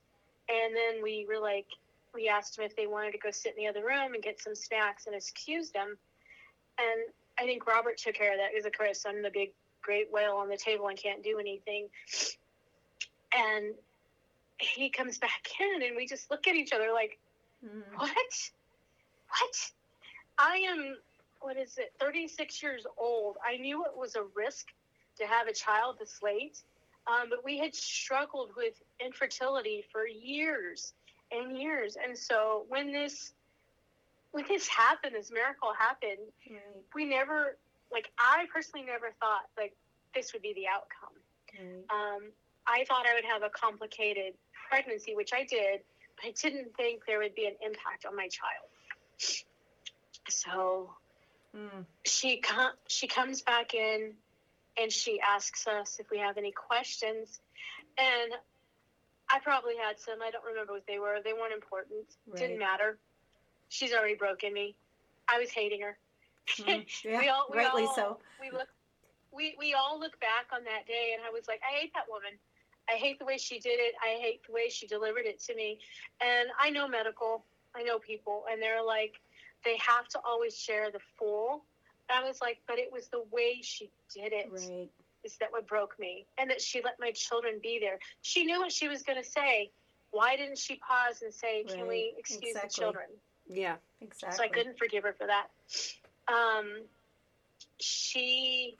And 0.48 0.74
then 0.74 1.02
we 1.02 1.26
were 1.28 1.40
like, 1.40 1.66
we 2.14 2.28
asked 2.28 2.56
them 2.56 2.64
if 2.64 2.76
they 2.76 2.86
wanted 2.86 3.12
to 3.12 3.18
go 3.18 3.30
sit 3.30 3.54
in 3.56 3.64
the 3.64 3.68
other 3.68 3.84
room 3.84 4.14
and 4.14 4.22
get 4.22 4.40
some 4.40 4.54
snacks 4.54 5.06
and 5.06 5.14
excused 5.14 5.72
them. 5.72 5.96
And 6.78 7.12
I 7.38 7.44
think 7.44 7.66
Robert 7.66 7.98
took 7.98 8.14
care 8.14 8.32
of 8.32 8.38
that 8.38 8.50
because, 8.52 8.66
of 8.66 8.72
course, 8.76 9.04
I'm 9.06 9.22
the 9.22 9.30
big 9.30 9.52
great 9.82 10.12
whale 10.12 10.36
on 10.36 10.48
the 10.48 10.56
table 10.56 10.88
and 10.88 10.98
can't 10.98 11.22
do 11.22 11.38
anything. 11.38 11.88
And 13.36 13.74
he 14.58 14.88
comes 14.88 15.18
back 15.18 15.48
in 15.60 15.82
and 15.82 15.96
we 15.96 16.06
just 16.06 16.30
look 16.30 16.46
at 16.46 16.54
each 16.54 16.72
other 16.72 16.92
like, 16.92 17.18
Mm. 17.64 17.82
what? 17.96 18.50
What? 19.30 19.70
I 20.38 20.56
am, 20.68 20.96
what 21.40 21.56
is 21.56 21.78
it, 21.78 21.92
36 21.98 22.62
years 22.62 22.86
old. 22.98 23.36
I 23.44 23.56
knew 23.56 23.84
it 23.84 23.96
was 23.96 24.16
a 24.16 24.24
risk 24.34 24.68
to 25.18 25.26
have 25.26 25.46
a 25.48 25.52
child 25.52 25.96
this 25.98 26.22
late, 26.22 26.60
um, 27.06 27.30
but 27.30 27.42
we 27.44 27.56
had 27.58 27.74
struggled 27.74 28.50
with 28.56 28.74
infertility 29.04 29.84
for 29.90 30.06
years 30.06 30.92
and 31.32 31.56
years. 31.58 31.96
And 32.02 32.16
so 32.18 32.66
when 32.68 32.92
this, 32.92 33.32
when 34.32 34.44
this 34.46 34.68
happened, 34.68 35.14
this 35.14 35.30
miracle 35.30 35.72
happened, 35.78 36.18
Right. 36.50 36.60
we 36.94 37.04
never, 37.06 37.56
like, 37.90 38.10
I 38.18 38.46
personally 38.52 38.84
never 38.84 39.12
thought, 39.20 39.48
like, 39.56 39.74
this 40.14 40.32
would 40.32 40.42
be 40.42 40.52
the 40.52 40.66
outcome. 40.68 41.14
Right. 41.58 41.84
Um, 41.90 42.32
I 42.66 42.84
thought 42.86 43.04
I 43.06 43.14
would 43.14 43.24
have 43.24 43.42
a 43.42 43.50
complicated 43.50 44.34
pregnancy, 44.68 45.14
which 45.14 45.32
I 45.32 45.44
did, 45.44 45.80
but 46.16 46.28
I 46.28 46.32
didn't 46.32 46.74
think 46.76 47.02
there 47.06 47.18
would 47.18 47.34
be 47.34 47.46
an 47.46 47.54
impact 47.64 48.06
on 48.06 48.16
my 48.16 48.28
child. 48.28 49.44
So 50.28 50.94
Mm. 51.54 51.86
she 52.04 52.38
com- 52.40 52.76
she 52.88 53.06
comes 53.06 53.42
back 53.42 53.74
in 53.74 54.16
and 54.76 54.92
she 54.92 55.20
asks 55.20 55.66
us 55.68 56.00
if 56.00 56.10
we 56.10 56.18
have 56.18 56.36
any 56.36 56.50
questions, 56.50 57.40
and 57.96 58.32
I 59.28 59.38
probably 59.38 59.76
had 59.76 60.00
some. 60.00 60.20
I 60.20 60.30
don't 60.32 60.44
remember 60.44 60.72
what 60.72 60.86
they 60.86 60.98
were. 60.98 61.20
They 61.22 61.32
weren't 61.32 61.52
important. 61.54 62.06
Right. 62.26 62.38
Didn't 62.40 62.58
matter. 62.58 62.98
She's 63.68 63.92
already 63.92 64.16
broken 64.16 64.52
me. 64.52 64.74
I 65.28 65.38
was 65.38 65.50
hating 65.50 65.80
her. 65.82 65.96
Mm. 66.48 66.86
Yeah. 67.04 67.20
we 67.20 67.28
all, 67.28 67.46
we 67.50 67.58
rightly 67.58 67.84
all, 67.84 67.94
so. 67.94 68.18
We 68.40 68.50
look, 68.50 68.68
we 69.30 69.54
we 69.58 69.74
all 69.74 69.98
look 70.00 70.18
back 70.20 70.46
on 70.52 70.64
that 70.64 70.86
day, 70.88 71.12
and 71.14 71.22
I 71.24 71.30
was 71.30 71.46
like, 71.46 71.60
I 71.62 71.72
hate 71.78 71.92
that 71.94 72.08
woman. 72.08 72.32
I 72.88 72.96
hate 72.96 73.18
the 73.18 73.24
way 73.24 73.38
she 73.38 73.58
did 73.58 73.78
it. 73.80 73.94
I 74.02 74.20
hate 74.20 74.42
the 74.46 74.52
way 74.52 74.68
she 74.68 74.86
delivered 74.86 75.24
it 75.26 75.40
to 75.40 75.54
me. 75.54 75.78
And 76.20 76.48
I 76.60 76.70
know 76.70 76.86
medical. 76.86 77.44
I 77.74 77.82
know 77.82 77.98
people, 77.98 78.44
and 78.50 78.62
they're 78.62 78.84
like, 78.84 79.20
they 79.64 79.76
have 79.78 80.06
to 80.08 80.20
always 80.24 80.56
share 80.56 80.90
the 80.92 81.00
full. 81.18 81.64
And 82.08 82.22
I 82.24 82.26
was 82.26 82.40
like, 82.40 82.60
but 82.68 82.78
it 82.78 82.92
was 82.92 83.08
the 83.08 83.24
way 83.32 83.60
she 83.62 83.90
did 84.14 84.32
it 84.32 84.52
is 84.54 84.68
Right. 84.68 84.88
that 85.40 85.50
what 85.50 85.66
broke 85.66 85.98
me, 85.98 86.26
and 86.38 86.48
that 86.50 86.60
she 86.60 86.82
let 86.82 87.00
my 87.00 87.10
children 87.12 87.58
be 87.62 87.78
there. 87.80 87.98
She 88.22 88.44
knew 88.44 88.60
what 88.60 88.72
she 88.72 88.88
was 88.88 89.02
going 89.02 89.20
to 89.20 89.28
say. 89.28 89.70
Why 90.10 90.36
didn't 90.36 90.58
she 90.58 90.76
pause 90.76 91.22
and 91.22 91.34
say, 91.34 91.64
"Can 91.64 91.88
we 91.88 92.14
excuse 92.16 92.50
exactly. 92.50 92.68
the 92.68 92.74
children"? 92.74 93.06
Yeah. 93.48 93.76
Exactly. 94.00 94.36
So 94.36 94.44
I 94.44 94.48
couldn't 94.48 94.78
forgive 94.78 95.02
her 95.02 95.14
for 95.14 95.26
that. 95.26 95.48
Um, 96.28 96.82
she 97.80 98.76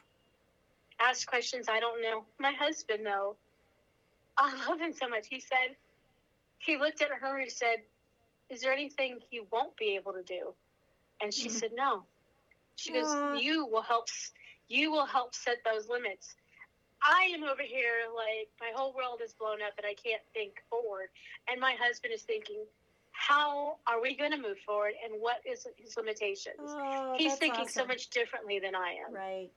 asked 0.99 1.27
questions 1.27 1.67
I 1.67 1.79
don't 1.79 2.01
know. 2.01 2.23
My 2.39 2.51
husband, 2.53 3.05
though, 3.05 3.35
I 4.37 4.67
love 4.67 4.79
him 4.79 4.93
so 4.93 5.07
much. 5.07 5.27
He 5.27 5.39
said, 5.39 5.75
he 6.59 6.77
looked 6.77 7.01
at 7.01 7.09
her 7.09 7.35
and 7.35 7.43
he 7.43 7.49
said, 7.49 7.77
Is 8.49 8.61
there 8.61 8.73
anything 8.73 9.19
you 9.31 9.47
won't 9.51 9.75
be 9.77 9.95
able 9.95 10.13
to 10.13 10.23
do? 10.23 10.53
And 11.21 11.33
she 11.33 11.49
Mhm. 11.49 11.51
said, 11.59 11.71
No. 11.73 12.03
She 12.75 12.91
goes, 12.91 13.15
You 13.41 13.65
will 13.65 13.81
help. 13.81 14.07
You 14.67 14.91
will 14.91 15.05
help 15.05 15.33
set 15.35 15.63
those 15.63 15.87
limits. 15.87 16.35
I 17.01 17.29
am 17.35 17.43
over 17.43 17.61
here 17.61 18.07
like 18.15 18.49
my 18.59 18.71
whole 18.75 18.93
world 18.93 19.21
is 19.23 19.33
blown 19.33 19.61
up 19.61 19.73
and 19.77 19.85
I 19.85 19.93
can't 19.93 20.21
think 20.33 20.63
forward. 20.69 21.09
And 21.47 21.61
my 21.61 21.75
husband 21.79 22.13
is 22.13 22.23
thinking, 22.23 22.65
how 23.11 23.77
are 23.87 24.01
we 24.01 24.15
going 24.15 24.31
to 24.31 24.37
move 24.37 24.57
forward 24.65 24.93
and 25.03 25.21
what 25.21 25.37
is 25.45 25.67
his 25.77 25.95
limitations? 25.97 26.57
Oh, 26.59 27.13
He's 27.15 27.35
thinking 27.35 27.67
so 27.67 27.85
much 27.85 28.09
differently 28.09 28.59
than 28.59 28.75
I 28.75 28.95
am. 29.07 29.13
Right. 29.13 29.51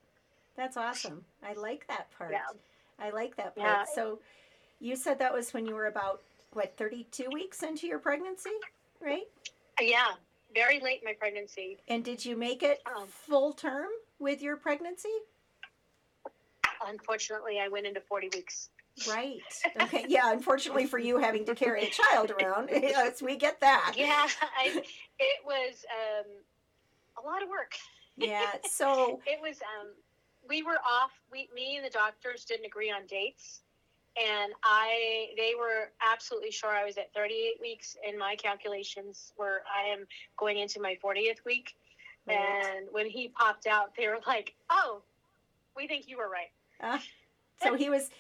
That's 0.57 0.77
awesome. 0.77 1.25
I 1.43 1.55
like 1.55 1.87
that 1.89 2.11
part. 2.17 2.33
Yeah. 2.33 2.41
I 2.99 3.11
like 3.11 3.37
that 3.37 3.57
part. 3.57 3.67
Yeah. 3.67 3.85
So 3.95 4.21
you 4.81 4.97
said 4.97 5.19
that 5.19 5.33
was 5.33 5.53
when 5.53 5.67
you 5.67 5.75
were 5.75 5.87
about 5.87 6.23
what 6.53 6.77
32 6.77 7.29
weeks 7.33 7.63
into 7.63 7.87
your 7.87 7.99
pregnancy, 7.99 8.51
right? 9.01 9.29
Yeah, 9.81 10.13
very 10.55 10.81
late 10.81 11.01
in 11.01 11.05
my 11.05 11.15
pregnancy. 11.19 11.79
And 11.89 12.05
did 12.05 12.25
you 12.25 12.37
make 12.37 12.63
it 12.63 12.81
Um. 12.87 13.07
full 13.07 13.53
term 13.53 13.89
with 14.19 14.43
your 14.43 14.57
pregnancy? 14.57 15.11
Unfortunately, 16.87 17.59
I 17.61 17.69
went 17.69 17.87
into 17.87 18.01
40 18.01 18.31
weeks. 18.35 18.71
Right. 19.09 19.41
Okay. 19.83 20.07
Yeah. 20.09 20.33
Unfortunately 20.33 20.87
for 20.87 20.99
you, 20.99 21.19
having 21.19 21.45
to 21.47 21.55
carry 21.55 21.85
a 21.87 21.91
child 21.91 22.33
around, 22.33 22.71
yes, 22.73 23.23
we 23.23 23.37
get 23.37 23.61
that. 23.61 23.95
Yeah, 23.97 24.27
I, 24.59 24.83
it 25.19 25.45
was 25.45 25.85
um, 25.93 26.27
a 27.23 27.27
lot 27.27 27.43
of 27.43 27.49
work. 27.49 27.75
Yeah. 28.17 28.47
So 28.69 29.21
It 29.27 29.41
was, 29.41 29.59
um, 29.81 29.89
we 30.49 30.63
were 30.63 30.79
off, 30.85 31.13
we, 31.31 31.49
me 31.55 31.77
and 31.77 31.87
the 31.87 31.91
doctors 31.91 32.45
didn't 32.45 32.67
agree 32.67 32.91
on 32.91 33.07
dates. 33.07 33.61
And 34.19 34.53
I, 34.65 35.29
they 35.37 35.53
were 35.59 35.91
absolutely 36.05 36.51
sure 36.51 36.71
I 36.71 36.85
was 36.85 36.99
at 36.99 37.13
38 37.15 37.61
weeks, 37.61 37.97
and 38.07 38.19
my 38.19 38.35
calculations 38.35 39.33
were 39.39 39.63
I 39.73 39.89
am 39.89 40.07
going 40.37 40.59
into 40.59 40.81
my 40.81 40.99
40th 41.03 41.45
week. 41.47 41.77
And 42.29 42.87
when 42.91 43.07
he 43.07 43.29
popped 43.29 43.67
out, 43.67 43.95
they 43.97 44.07
were 44.07 44.19
like, 44.27 44.55
"Oh, 44.71 45.03
we 45.77 45.87
think 45.87 46.09
you 46.09 46.19
were 46.19 46.29
right." 46.29 46.51
Uh, 46.81 46.99
so 47.63 47.75
he 47.75 47.89
was. 47.89 48.11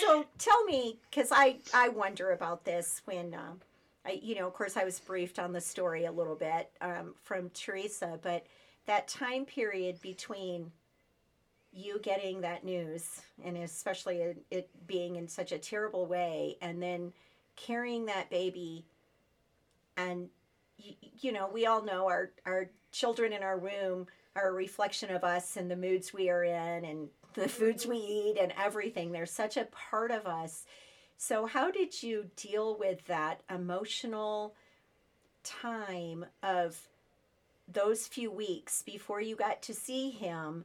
So 0.00 0.26
tell 0.38 0.64
me, 0.64 0.98
because 1.10 1.30
I 1.32 1.56
I 1.72 1.88
wonder 1.88 2.32
about 2.32 2.64
this 2.64 3.02
when 3.06 3.34
um, 3.34 3.60
I 4.04 4.20
you 4.22 4.34
know 4.34 4.46
of 4.46 4.54
course 4.54 4.76
I 4.76 4.84
was 4.84 5.00
briefed 5.00 5.38
on 5.38 5.52
the 5.52 5.60
story 5.60 6.04
a 6.04 6.12
little 6.12 6.34
bit 6.34 6.70
um, 6.80 7.14
from 7.22 7.50
Theresa, 7.50 8.18
but 8.22 8.46
that 8.86 9.08
time 9.08 9.44
period 9.44 10.00
between 10.02 10.70
you 11.74 11.98
getting 12.00 12.40
that 12.42 12.64
news 12.64 13.20
and 13.44 13.56
especially 13.56 14.34
it, 14.50 14.70
being 14.86 15.16
in 15.16 15.26
such 15.26 15.52
a 15.52 15.58
terrible 15.58 16.06
way 16.06 16.56
and 16.62 16.82
then 16.82 17.12
carrying 17.56 18.06
that 18.06 18.30
baby 18.30 18.84
and 19.96 20.28
you, 20.78 20.94
you 21.20 21.32
know 21.32 21.48
we 21.52 21.66
all 21.66 21.84
know 21.84 22.06
our 22.06 22.30
our 22.46 22.70
children 22.92 23.32
in 23.32 23.42
our 23.42 23.58
room 23.58 24.06
are 24.36 24.48
a 24.48 24.52
reflection 24.52 25.10
of 25.10 25.24
us 25.24 25.56
and 25.56 25.70
the 25.70 25.76
moods 25.76 26.12
we 26.12 26.30
are 26.30 26.44
in 26.44 26.84
and 26.84 27.08
the 27.34 27.48
foods 27.48 27.86
we 27.86 27.98
mm-hmm. 27.98 28.28
eat 28.28 28.38
and 28.40 28.52
everything. 28.58 29.12
They're 29.12 29.26
such 29.26 29.56
a 29.56 29.66
part 29.66 30.10
of 30.10 30.26
us. 30.26 30.64
So 31.16 31.46
how 31.46 31.70
did 31.70 32.02
you 32.02 32.26
deal 32.36 32.76
with 32.76 33.06
that 33.06 33.42
emotional 33.48 34.54
time 35.42 36.26
of 36.42 36.88
those 37.68 38.06
few 38.06 38.30
weeks 38.30 38.82
before 38.82 39.20
you 39.20 39.36
got 39.36 39.62
to 39.62 39.74
see 39.74 40.10
him 40.10 40.64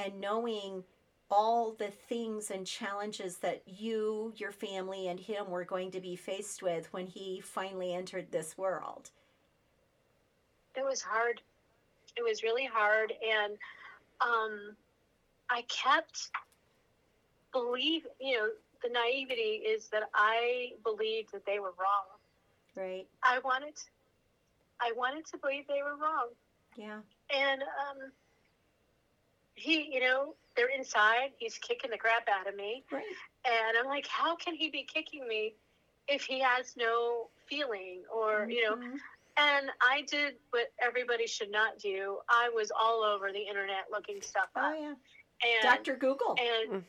and 0.00 0.20
knowing 0.20 0.84
all 1.30 1.72
the 1.72 1.90
things 1.90 2.50
and 2.50 2.66
challenges 2.66 3.36
that 3.38 3.62
you, 3.66 4.32
your 4.36 4.50
family, 4.50 5.06
and 5.08 5.20
him 5.20 5.48
were 5.48 5.64
going 5.64 5.90
to 5.92 6.00
be 6.00 6.16
faced 6.16 6.62
with 6.62 6.92
when 6.92 7.06
he 7.06 7.40
finally 7.40 7.94
entered 7.94 8.30
this 8.30 8.58
world? 8.58 9.10
It 10.76 10.84
was 10.84 11.02
hard. 11.02 11.40
It 12.16 12.22
was 12.22 12.42
really 12.42 12.66
hard. 12.66 13.12
And 13.22 13.52
um, 14.20 14.76
I 15.48 15.62
kept 15.68 16.30
believe, 17.52 18.06
you 18.20 18.36
know, 18.36 18.48
the 18.82 18.88
naivety 18.88 19.62
is 19.64 19.88
that 19.88 20.04
I 20.14 20.72
believed 20.82 21.32
that 21.32 21.44
they 21.46 21.58
were 21.58 21.74
wrong. 21.78 22.18
Right. 22.76 23.06
I 23.22 23.38
wanted, 23.40 23.74
I 24.80 24.92
wanted 24.96 25.26
to 25.26 25.38
believe 25.38 25.64
they 25.68 25.82
were 25.82 25.96
wrong. 25.96 26.28
Yeah. 26.76 27.00
And 27.32 27.62
um, 27.62 28.10
he, 29.60 29.88
you 29.92 30.00
know, 30.00 30.34
they're 30.56 30.68
inside. 30.76 31.30
He's 31.38 31.58
kicking 31.58 31.90
the 31.90 31.98
crap 31.98 32.28
out 32.28 32.46
of 32.48 32.56
me, 32.56 32.84
Right. 32.90 33.04
and 33.44 33.76
I'm 33.78 33.86
like, 33.86 34.06
how 34.06 34.36
can 34.36 34.54
he 34.54 34.70
be 34.70 34.82
kicking 34.84 35.26
me 35.28 35.54
if 36.08 36.22
he 36.24 36.40
has 36.40 36.76
no 36.76 37.28
feeling 37.46 38.02
or 38.12 38.46
you 38.50 38.64
know? 38.68 38.76
Mhm. 38.76 38.98
And 39.36 39.70
I 39.80 40.02
did 40.02 40.34
what 40.50 40.72
everybody 40.80 41.26
should 41.26 41.50
not 41.50 41.78
do. 41.78 42.18
I 42.28 42.48
was 42.50 42.70
all 42.70 43.02
over 43.02 43.32
the 43.32 43.40
internet 43.40 43.90
looking 43.90 44.20
stuff 44.20 44.48
Oh 44.56 44.60
up, 44.60 44.74
yeah. 44.78 44.94
and 45.44 45.62
Dr. 45.62 45.96
Google. 45.96 46.36
and 46.38 46.84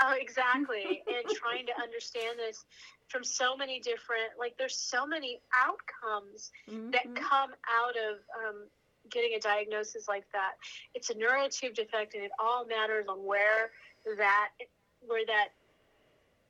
oh, 0.00 0.12
exactly, 0.18 1.02
and 1.08 1.28
trying 1.34 1.66
to 1.66 1.78
understand 1.82 2.38
this 2.38 2.64
from 3.08 3.24
so 3.24 3.56
many 3.56 3.80
different, 3.80 4.30
like, 4.38 4.56
there's 4.56 4.76
so 4.78 5.04
many 5.04 5.42
outcomes 5.52 6.52
that 6.92 7.04
Mhm. 7.06 7.16
come 7.16 7.54
out 7.68 7.96
of 7.96 8.18
um, 8.38 8.70
getting 9.10 9.34
a 9.34 9.40
diagnosis 9.40 10.08
like 10.08 10.24
that. 10.32 10.52
It's 10.94 11.10
a 11.10 11.14
neural 11.14 11.48
tube 11.48 11.74
defect, 11.74 12.14
and 12.14 12.22
it 12.24 12.32
all 12.38 12.64
matters 12.66 13.06
on 13.08 13.24
where 13.24 13.70
that 14.16 14.50
where 15.06 15.24
that 15.26 15.48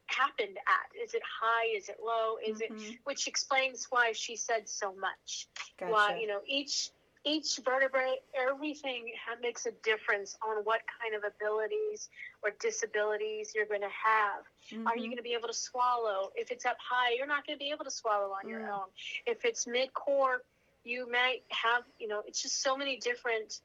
happened 0.06 0.58
at. 0.66 1.02
Is 1.02 1.14
it 1.14 1.22
high? 1.22 1.66
Is 1.76 1.88
it 1.88 1.98
low? 2.04 2.36
Is 2.44 2.60
it 2.60 2.72
Mhm. 2.72 2.98
which 3.04 3.26
explains 3.28 3.86
why 3.90 4.12
she 4.12 4.36
said 4.36 4.68
so 4.68 4.92
much. 4.94 5.48
Gotcha. 5.78 5.92
Why 5.92 6.16
you 6.20 6.26
know 6.26 6.42
each 6.46 6.90
each 7.24 7.58
vertebrae, 7.58 8.18
everything 8.34 9.12
makes 9.42 9.66
a 9.66 9.72
difference 9.72 10.38
on 10.42 10.64
what 10.64 10.80
kind 11.02 11.14
of 11.14 11.22
abilities 11.22 12.08
or 12.42 12.50
disabilities 12.52 13.54
you're 13.54 13.66
going 13.66 13.82
to 13.82 13.90
have. 13.90 14.42
Are 14.86 14.96
you 14.96 15.02
Mhm. 15.02 15.06
going 15.08 15.16
to 15.18 15.22
be 15.22 15.34
able 15.34 15.48
to 15.48 15.52
swallow? 15.54 16.32
If 16.34 16.50
it's 16.50 16.64
up 16.64 16.78
high, 16.78 17.10
you're 17.12 17.26
not 17.26 17.46
going 17.46 17.58
to 17.58 17.62
be 17.62 17.70
able 17.70 17.84
to 17.84 17.90
swallow 17.90 18.32
on 18.32 18.48
your 18.48 18.60
Mm. 18.60 18.70
own. 18.70 18.92
If 19.26 19.44
it's 19.44 19.66
mid 19.66 19.92
core, 19.92 20.42
you 20.84 21.10
might 21.10 21.42
have, 21.50 21.84
you 21.98 22.08
know, 22.08 22.22
it's 22.26 22.42
just 22.42 22.62
so 22.62 22.76
many 22.76 22.96
different 22.98 23.60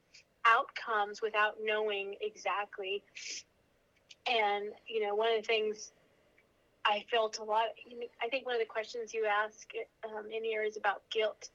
outcomes 0.46 1.22
without 1.22 1.56
knowing 1.64 2.16
exactly. 2.22 3.04
And, 4.28 4.66
you 4.88 5.06
know, 5.06 5.16
one 5.16 5.30
of 5.34 5.42
the 5.42 5.48
things 5.48 5.92
I 6.86 7.04
felt 7.10 7.40
a 7.40 7.44
lot, 7.44 7.66
I 8.24 8.30
think 8.30 8.46
one 8.46 8.56
of 8.56 8.62
the 8.62 8.66
questions 8.66 9.14
you 9.14 9.26
ask 9.26 9.68
um, 10.04 10.26
in 10.32 10.44
here 10.44 10.64
is 10.64 10.78
about 10.78 11.02
guilt. 11.12 11.50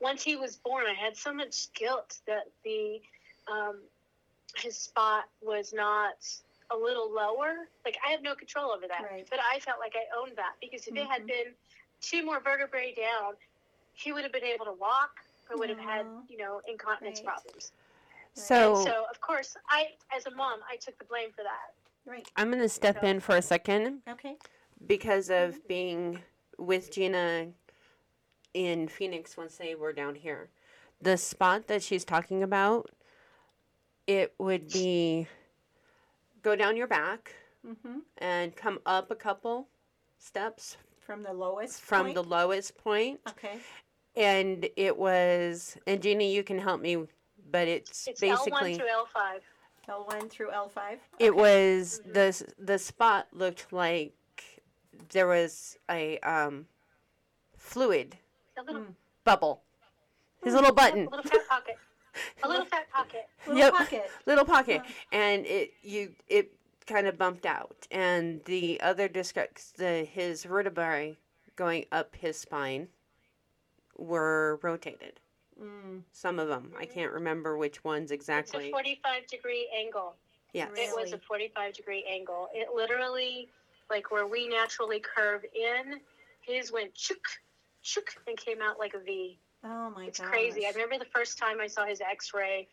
Once 0.00 0.22
he 0.22 0.36
was 0.36 0.56
born, 0.56 0.84
I 0.86 0.94
had 0.94 1.16
so 1.16 1.32
much 1.32 1.72
guilt 1.72 2.20
that 2.26 2.44
the, 2.64 3.00
um, 3.50 3.80
his 4.56 4.76
spot 4.76 5.24
was 5.42 5.72
not 5.72 6.14
a 6.70 6.76
little 6.76 7.12
lower. 7.12 7.68
Like 7.84 7.96
I 8.06 8.10
have 8.10 8.22
no 8.22 8.34
control 8.34 8.72
over 8.72 8.86
that, 8.88 9.02
Right. 9.02 9.26
but 9.30 9.38
I 9.40 9.60
felt 9.60 9.78
like 9.78 9.94
I 9.94 10.04
owned 10.20 10.36
that 10.36 10.54
because 10.60 10.86
if 10.86 10.96
it 10.96 11.06
had 11.06 11.22
Mhm. 11.22 11.28
been 11.28 11.54
two 12.00 12.24
more 12.24 12.40
vertebrae 12.40 12.92
down, 12.94 13.36
he 13.96 14.12
would 14.12 14.22
have 14.22 14.32
been 14.32 14.44
able 14.44 14.64
to 14.66 14.72
walk 14.72 15.10
or 15.50 15.58
would 15.58 15.70
have 15.70 15.78
had, 15.78 16.06
you 16.28 16.36
know, 16.38 16.60
incontinence 16.68 17.20
Right. 17.20 17.34
problems. 17.34 17.72
So, 18.34 18.76
And 18.76 18.84
so 18.84 19.04
of 19.10 19.20
course, 19.20 19.56
I, 19.70 19.88
as 20.14 20.26
a 20.26 20.30
mom, 20.30 20.60
I 20.70 20.76
took 20.76 20.98
the 20.98 21.04
blame 21.06 21.30
for 21.30 21.42
that. 21.42 21.74
Right. 22.10 22.28
I'm 22.36 22.50
going 22.50 22.62
to 22.62 22.68
step 22.68 23.02
in 23.02 23.20
for 23.20 23.36
a 23.36 23.42
second 23.42 24.02
Okay. 24.08 24.36
because 24.86 25.30
of 25.30 25.66
being 25.66 26.22
with 26.58 26.92
Gina 26.92 27.48
in 28.54 28.88
Phoenix 28.88 29.36
once 29.36 29.56
they 29.56 29.74
were 29.74 29.92
down 29.92 30.14
here. 30.14 30.50
The 31.00 31.16
spot 31.16 31.66
that 31.68 31.82
she's 31.82 32.04
talking 32.04 32.42
about, 32.42 32.90
it 34.06 34.34
would 34.38 34.70
be 34.72 35.26
go 36.42 36.54
down 36.56 36.76
your 36.76 36.86
back 36.86 37.34
Mm-hmm. 37.66 37.98
and 38.18 38.54
come 38.54 38.78
up 38.86 39.10
a 39.10 39.16
couple 39.16 39.66
steps 40.18 40.76
From 41.00 41.24
the 41.24 41.32
lowest. 41.32 41.80
from 41.80 42.08
the 42.14 42.20
point? 42.22 42.28
lowest 42.30 42.76
point. 42.76 43.20
Okay. 43.28 43.58
And 44.16 44.68
it 44.76 44.96
was, 44.96 45.76
and 45.86 46.00
Gina, 46.02 46.24
you 46.24 46.42
can 46.42 46.58
help 46.58 46.80
me, 46.80 46.96
but 47.50 47.68
it's, 47.68 48.08
It's 48.08 48.20
basically. 48.20 48.72
L1 48.74 48.76
through 48.76 48.86
L5. 48.88 49.40
L1 49.88 50.30
through 50.30 50.50
L5. 50.50 50.98
It 51.18 51.34
was 51.36 52.00
the 52.04 52.20
s- 52.20 52.42
the 52.58 52.78
spot 52.78 53.28
looked 53.32 53.72
like 53.72 54.14
there 55.10 55.26
was 55.28 55.78
a 55.90 56.18
um, 56.20 56.66
fluid 57.56 58.16
A 58.56 58.62
little, 58.62 58.82
Mm. 58.82 58.94
bubble. 59.24 59.62
His 60.42 60.52
Hmm. 60.52 60.56
little 60.56 60.70
a 60.70 60.74
button, 60.74 61.04
little 61.06 61.22
fat 61.22 61.48
pocket. 61.48 61.78
A 62.42 62.48
little 62.48 62.64
fat 62.64 62.90
pocket. 62.90 63.28
Little 63.46 63.58
Yep. 63.60 63.72
pocket. 63.74 64.10
little 64.26 64.44
pocket, 64.46 64.80
Huh. 64.84 64.92
and 65.12 65.46
it 65.46 65.74
you 65.82 66.14
it 66.28 66.52
kind 66.86 67.06
of 67.06 67.18
bumped 67.18 67.44
out, 67.44 67.86
and 67.90 68.42
the 68.46 68.80
other 68.80 69.06
disc 69.08 69.36
the 69.76 70.04
his 70.04 70.44
vertebrae 70.44 71.18
going 71.56 71.84
up 71.92 72.16
his 72.16 72.38
spine 72.38 72.88
were 73.98 74.58
rotated. 74.62 75.20
Mm, 75.60 76.02
Some 76.12 76.38
of 76.38 76.48
them, 76.48 76.72
I 76.78 76.84
can't 76.84 77.12
remember 77.12 77.56
which 77.56 77.82
ones 77.82 78.10
exactly. 78.10 78.66
It's 78.66 78.68
a 78.68 78.72
45 78.72 79.26
degree 79.26 79.68
angle. 79.78 80.14
Yes. 80.52 80.70
It 80.76 80.94
was 80.94 81.12
a 81.12 81.18
45 81.18 81.74
degree 81.74 82.04
angle. 82.10 82.48
It 82.54 82.68
literally, 82.74 83.48
like 83.90 84.10
where 84.10 84.26
we 84.26 84.48
naturally 84.48 85.00
curve 85.00 85.42
in, 85.54 86.00
his 86.42 86.72
went 86.72 86.94
chook, 86.94 87.24
chook, 87.82 88.10
and 88.26 88.36
came 88.36 88.60
out 88.62 88.78
like 88.78 88.94
a 88.94 88.98
V. 89.00 89.38
oh 89.64 89.90
my 89.90 90.02
god. 90.02 90.08
It's 90.08 90.20
gosh. 90.20 90.28
crazy. 90.28 90.66
I 90.66 90.70
remember 90.70 90.98
the 90.98 91.10
first 91.14 91.38
time 91.38 91.60
I 91.60 91.66
saw 91.66 91.86
his 91.86 92.00
x 92.00 92.32
ray, 92.34 92.68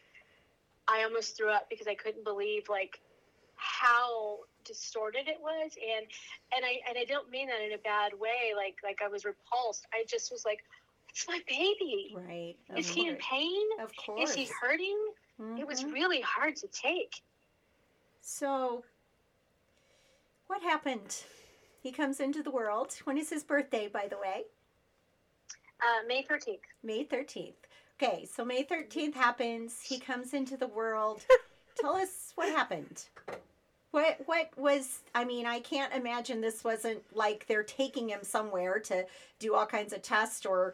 I 0.88 1.04
almost 1.04 1.38
threw 1.38 1.50
up 1.50 1.70
because 1.70 1.88
I 1.88 1.96
couldn't 1.96 2.24
believe 2.26 2.68
like 2.70 3.00
how 3.56 4.40
distorted 4.66 5.28
it 5.28 5.38
was 5.42 5.72
and 5.76 6.06
and 6.56 6.66
I 6.66 6.80
and 6.90 6.98
I 6.98 7.06
don't 7.06 7.30
mean 7.30 7.48
that 7.48 7.62
in 7.66 7.74
a 7.74 7.78
bad 7.78 8.12
way 8.20 8.54
like 8.56 8.76
like 8.84 9.00
I 9.04 9.08
was 9.08 9.24
repulsed. 9.26 9.86
I 9.94 10.04
just 10.08 10.32
was 10.32 10.44
like 10.46 10.64
it's 11.14 11.28
my 11.28 11.40
baby. 11.48 12.14
Right. 12.16 12.56
Is 12.76 12.90
of 12.90 12.96
he 12.96 13.08
in 13.08 13.16
pain? 13.18 13.62
Of 13.80 13.92
course. 13.96 14.32
Is 14.32 14.36
he 14.36 14.46
hurting? 14.62 14.98
It 15.58 15.68
was 15.68 15.84
Mhm. 15.84 15.94
really 15.94 16.22
hard 16.22 16.56
to 16.58 16.68
take. 16.68 17.22
So, 18.22 18.84
what 20.48 20.62
happened? 20.62 21.24
He 21.82 21.92
comes 21.92 22.20
into 22.20 22.42
the 22.42 22.52
world. 22.52 22.94
When 23.04 23.18
is 23.18 23.30
his 23.30 23.44
birthday, 23.44 23.88
by 23.88 24.08
the 24.08 24.18
way? 24.18 24.46
Uh, 25.82 26.04
May 26.08 26.24
13th. 26.24 26.62
May 26.82 27.04
13th. 27.04 27.68
Okay, 28.02 28.26
so 28.26 28.44
May 28.46 28.64
13th 28.64 29.14
happens. 29.16 29.82
He 29.82 30.00
comes 30.00 30.34
into 30.34 30.56
the 30.58 30.68
world. 30.68 31.26
Tell 31.76 31.96
us 31.96 32.32
what 32.36 32.50
happened. 32.50 33.06
What 33.92 34.26
what 34.26 34.50
was 34.58 35.02
I 35.14 35.24
mean, 35.26 35.46
I 35.46 35.60
can't 35.60 35.94
imagine 35.94 36.42
this 36.42 36.64
wasn't 36.64 37.04
like 37.16 37.46
they're 37.48 37.64
taking 37.64 38.10
him 38.10 38.24
somewhere 38.24 38.80
to 38.80 39.06
do 39.40 39.54
all 39.54 39.66
kinds 39.68 39.94
of 39.94 40.02
tests 40.02 40.46
or 40.46 40.74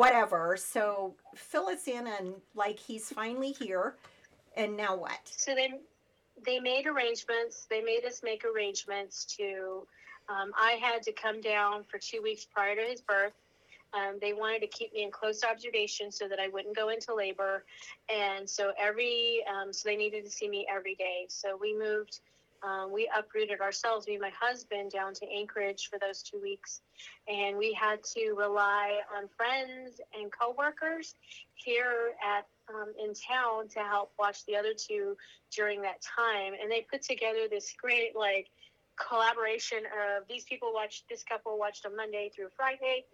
whatever. 0.00 0.56
So 0.56 1.14
fill 1.34 1.68
us 1.68 1.86
in 1.86 2.06
on 2.06 2.34
like 2.54 2.78
he's 2.78 3.10
finally 3.10 3.52
here 3.52 3.96
and 4.56 4.76
now 4.76 4.96
what? 4.96 5.20
So 5.24 5.54
they 5.54 5.70
they 6.44 6.58
made 6.58 6.86
arrangements. 6.86 7.66
They 7.68 7.82
made 7.82 8.04
us 8.06 8.22
make 8.22 8.44
arrangements 8.44 9.24
to. 9.36 9.86
Um, 10.28 10.52
I 10.56 10.78
had 10.80 11.02
to 11.02 11.12
come 11.12 11.40
down 11.40 11.84
for 11.84 11.98
two 11.98 12.22
weeks 12.22 12.46
prior 12.46 12.76
to 12.76 12.82
his 12.82 13.00
birth. 13.00 13.32
Um, 13.92 14.18
they 14.20 14.32
wanted 14.32 14.60
to 14.60 14.68
keep 14.68 14.92
me 14.94 15.02
in 15.02 15.10
close 15.10 15.42
observation 15.42 16.12
so 16.12 16.28
that 16.28 16.38
I 16.38 16.46
wouldn't 16.48 16.76
go 16.76 16.90
into 16.90 17.14
labor, 17.14 17.64
and 18.08 18.48
so 18.48 18.72
every 18.78 19.44
um, 19.52 19.72
so 19.72 19.88
they 19.88 19.96
needed 19.96 20.24
to 20.24 20.30
see 20.30 20.48
me 20.48 20.66
every 20.74 20.94
day. 20.94 21.26
So 21.28 21.58
we 21.60 21.76
moved. 21.76 22.20
Um, 22.62 22.92
we 22.92 23.10
uprooted 23.16 23.60
ourselves, 23.60 24.06
me 24.06 24.14
and 24.14 24.22
my 24.22 24.32
husband, 24.38 24.90
down 24.90 25.14
to 25.14 25.26
Anchorage 25.32 25.88
for 25.88 25.98
those 25.98 26.22
two 26.22 26.40
weeks, 26.40 26.82
and 27.26 27.56
we 27.56 27.72
had 27.72 28.02
to 28.16 28.34
rely 28.36 29.00
on 29.16 29.28
friends 29.34 30.00
and 30.18 30.30
coworkers 30.30 31.14
here 31.54 32.12
at 32.22 32.46
um, 32.68 32.92
in 33.02 33.14
town 33.14 33.68
to 33.68 33.80
help 33.80 34.12
watch 34.18 34.44
the 34.46 34.56
other 34.56 34.74
two 34.74 35.16
during 35.54 35.80
that 35.82 36.02
time. 36.02 36.52
And 36.60 36.70
they 36.70 36.86
put 36.90 37.02
together 37.02 37.48
this 37.48 37.72
great 37.80 38.14
like 38.14 38.48
collaboration 39.00 39.78
of 40.18 40.28
these 40.28 40.44
people 40.44 40.72
watched 40.74 41.08
this 41.08 41.22
couple 41.22 41.58
watched 41.58 41.86
on 41.86 41.96
monday 41.96 42.30
through 42.34 42.48
friday 42.54 43.04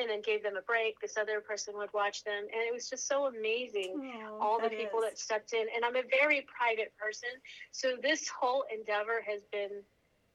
and 0.00 0.10
then 0.10 0.22
gave 0.22 0.42
them 0.42 0.56
a 0.56 0.62
break. 0.62 0.98
This 1.00 1.16
other 1.16 1.40
person 1.40 1.74
would 1.76 1.92
watch 1.92 2.24
them. 2.24 2.42
And 2.52 2.62
it 2.66 2.72
was 2.72 2.88
just 2.88 3.06
so 3.06 3.26
amazing 3.26 4.00
all 4.40 4.58
the 4.60 4.68
people 4.70 5.00
is. 5.00 5.04
that 5.10 5.18
stepped 5.18 5.52
in. 5.52 5.66
And 5.74 5.84
i'm 5.84 5.96
a 5.96 6.02
very 6.10 6.46
private 6.48 6.92
person. 6.98 7.28
So 7.72 7.96
this 8.02 8.28
whole 8.28 8.64
endeavor 8.72 9.22
has 9.26 9.42
been 9.52 9.82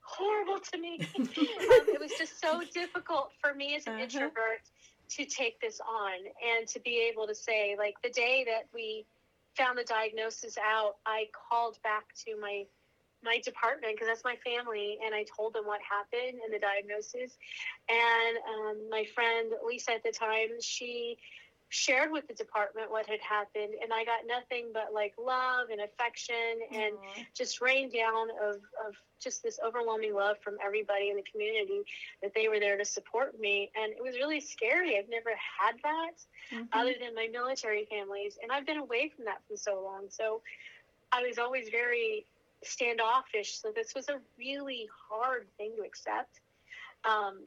horrible 0.01 0.59
to 0.71 0.77
me. 0.77 1.01
Um, 1.17 1.85
it 1.93 1.99
was 1.99 2.11
just 2.17 2.39
so 2.39 2.61
difficult 2.73 3.31
for 3.41 3.53
me 3.53 3.75
as 3.75 3.85
an 3.87 3.93
Uh-huh. 3.93 4.03
introvert 4.03 4.61
to 5.09 5.25
take 5.25 5.59
this 5.61 5.79
on 5.81 6.13
and 6.43 6.67
to 6.67 6.79
be 6.79 7.09
able 7.11 7.27
to 7.27 7.35
say, 7.35 7.75
like, 7.77 7.95
the 8.03 8.09
day 8.09 8.43
that 8.47 8.65
we 8.73 9.05
found 9.57 9.77
the 9.77 9.83
diagnosis 9.83 10.57
out, 10.57 10.95
I 11.05 11.25
called 11.49 11.77
back 11.83 12.05
to 12.25 12.35
my 12.39 12.65
my 13.25 13.39
department 13.43 13.93
because 13.95 14.07
that's 14.07 14.23
my 14.23 14.37
family 14.45 14.97
and 15.03 15.13
i 15.13 15.25
told 15.35 15.53
them 15.53 15.65
what 15.65 15.81
happened 15.81 16.39
and 16.43 16.53
the 16.53 16.59
diagnosis. 16.59 17.37
And 17.89 18.37
um, 18.53 18.89
my 18.89 19.05
friend 19.13 19.51
lisa 19.65 19.93
at 19.93 20.03
the 20.03 20.11
time 20.11 20.61
she 20.61 21.17
shared 21.69 22.11
with 22.11 22.27
the 22.27 22.33
department 22.33 22.91
what 22.91 23.05
had 23.07 23.19
happened 23.21 23.73
and 23.81 23.91
i 23.91 24.05
got 24.05 24.21
nothing 24.27 24.69
but 24.71 24.93
like 24.93 25.13
love 25.17 25.67
and 25.71 25.81
affection 25.81 26.61
and 26.71 26.93
just 27.33 27.59
rain 27.59 27.89
down 27.89 28.27
of, 28.41 28.55
of 28.87 28.93
just 29.19 29.41
this 29.41 29.59
overwhelming 29.65 30.13
love 30.13 30.37
from 30.43 30.55
everybody 30.63 31.09
in 31.09 31.15
the 31.15 31.23
community 31.31 31.81
that 32.21 32.31
they 32.35 32.47
were 32.47 32.59
there 32.59 32.77
to 32.77 32.85
support 32.85 33.39
me. 33.39 33.71
And 33.75 33.91
it 33.93 34.03
was 34.03 34.15
really 34.15 34.39
scary. 34.39 34.97
I've 34.99 35.09
never 35.09 35.31
had 35.59 35.75
that 35.83 36.15
Mhm. 36.53 36.67
other 36.73 36.93
than 36.99 37.15
my 37.15 37.27
military 37.27 37.85
families 37.85 38.37
and 38.41 38.51
i've 38.51 38.65
been 38.65 38.77
away 38.77 39.09
from 39.09 39.25
that 39.25 39.41
for 39.47 39.57
so 39.57 39.81
long. 39.81 40.09
So 40.09 40.41
i 41.11 41.21
was 41.23 41.37
always 41.39 41.69
very 41.69 42.27
standoffish. 42.63 43.59
So 43.61 43.71
this 43.75 43.93
was 43.95 44.09
a 44.09 44.19
really 44.37 44.87
hard 45.09 45.47
thing 45.57 45.73
to 45.77 45.83
accept. 45.83 46.39
Um, 47.03 47.43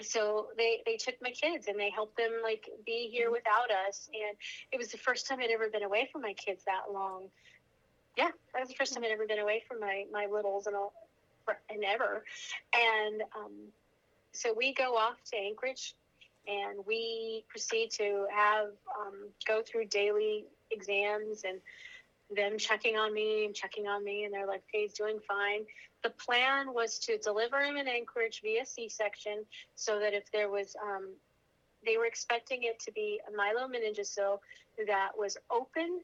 so 0.00 0.48
they 0.56 0.82
they 0.86 0.96
took 0.96 1.14
my 1.20 1.30
kids 1.30 1.66
and 1.66 1.78
they 1.78 1.90
helped 1.90 2.16
them 2.16 2.30
like 2.42 2.68
be 2.86 3.08
here 3.10 3.30
without 3.30 3.70
us. 3.88 4.08
And 4.12 4.36
it 4.72 4.78
was 4.78 4.88
the 4.88 4.98
first 4.98 5.26
time 5.26 5.40
i'd 5.40 5.50
ever 5.50 5.68
been 5.68 5.82
away 5.82 6.08
from 6.12 6.22
my 6.22 6.34
kids 6.34 6.64
that 6.64 6.92
long. 6.92 7.24
Yeah 8.16 8.30
that 8.54 8.60
was 8.60 8.68
the 8.68 8.76
first 8.76 8.94
time 8.94 9.02
i'd 9.04 9.10
ever 9.10 9.26
been 9.26 9.40
away 9.40 9.62
from 9.66 9.80
my 9.80 10.04
my 10.12 10.26
littles 10.26 10.66
and 10.66 10.76
all 10.76 10.92
and 11.70 11.82
ever. 11.84 12.24
And 12.74 13.22
um, 13.36 13.52
so 14.32 14.52
we 14.52 14.74
go 14.74 14.96
off 14.96 15.16
to 15.32 15.38
anchorage 15.38 15.94
and 16.46 16.84
we 16.86 17.44
proceed 17.48 17.90
to 17.92 18.26
have 18.34 18.68
um, 19.00 19.28
go 19.46 19.62
through 19.62 19.86
daily 19.86 20.44
exams 20.70 21.44
and 21.44 21.60
them 22.34 22.58
checking 22.58 22.96
on 22.96 23.14
me 23.14 23.46
and 23.46 23.54
checking 23.54 23.86
on 23.86 24.04
me 24.04 24.24
and 24.24 24.34
they're 24.34 24.46
like 24.46 24.62
okay 24.68 24.82
he's 24.82 24.92
doing 24.92 25.18
fine. 25.26 25.64
The 26.02 26.10
plan 26.10 26.72
was 26.72 26.98
to 27.00 27.18
deliver 27.18 27.60
him 27.60 27.76
in 27.76 27.88
anchorage 27.88 28.40
via 28.42 28.64
c-section 28.64 29.44
so 29.74 29.98
that 29.98 30.14
if 30.14 30.30
there 30.32 30.50
was 30.50 30.76
um, 30.82 31.14
they 31.84 31.96
were 31.96 32.06
expecting 32.06 32.64
it 32.64 32.78
to 32.80 32.92
be 32.92 33.20
a 33.26 33.30
myelomeningocele 33.30 34.38
that 34.86 35.10
was 35.16 35.36
open 35.50 36.00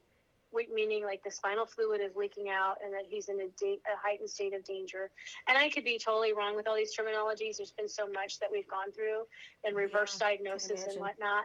meaning 0.73 1.05
like 1.05 1.23
the 1.25 1.31
spinal 1.31 1.67
fluid 1.67 2.01
is 2.01 2.15
leaking 2.17 2.49
out 2.49 2.77
and 2.85 2.93
that 2.93 3.03
he's 3.09 3.29
in 3.29 3.41
a, 3.41 3.49
da- 3.59 3.81
a 3.91 3.97
heightened 4.01 4.31
state 4.31 4.55
of 4.55 4.65
danger. 4.65 5.11
And 5.49 5.59
i 5.59 5.69
could 5.69 5.85
be 5.85 5.99
totally 5.99 6.33
wrong 6.33 6.55
with 6.55 6.69
all 6.69 6.77
these 6.77 6.95
terminologies. 6.97 7.57
There's 7.57 7.75
been 7.77 7.89
so 7.89 8.07
much 8.07 8.39
that 8.39 8.49
we've 8.53 8.69
gone 8.69 8.93
through 8.93 9.23
and 9.65 9.77
reverse 9.77 10.17
Yeah, 10.21 10.29
diagnosis 10.29 10.87
and 10.87 11.01
whatnot 11.01 11.45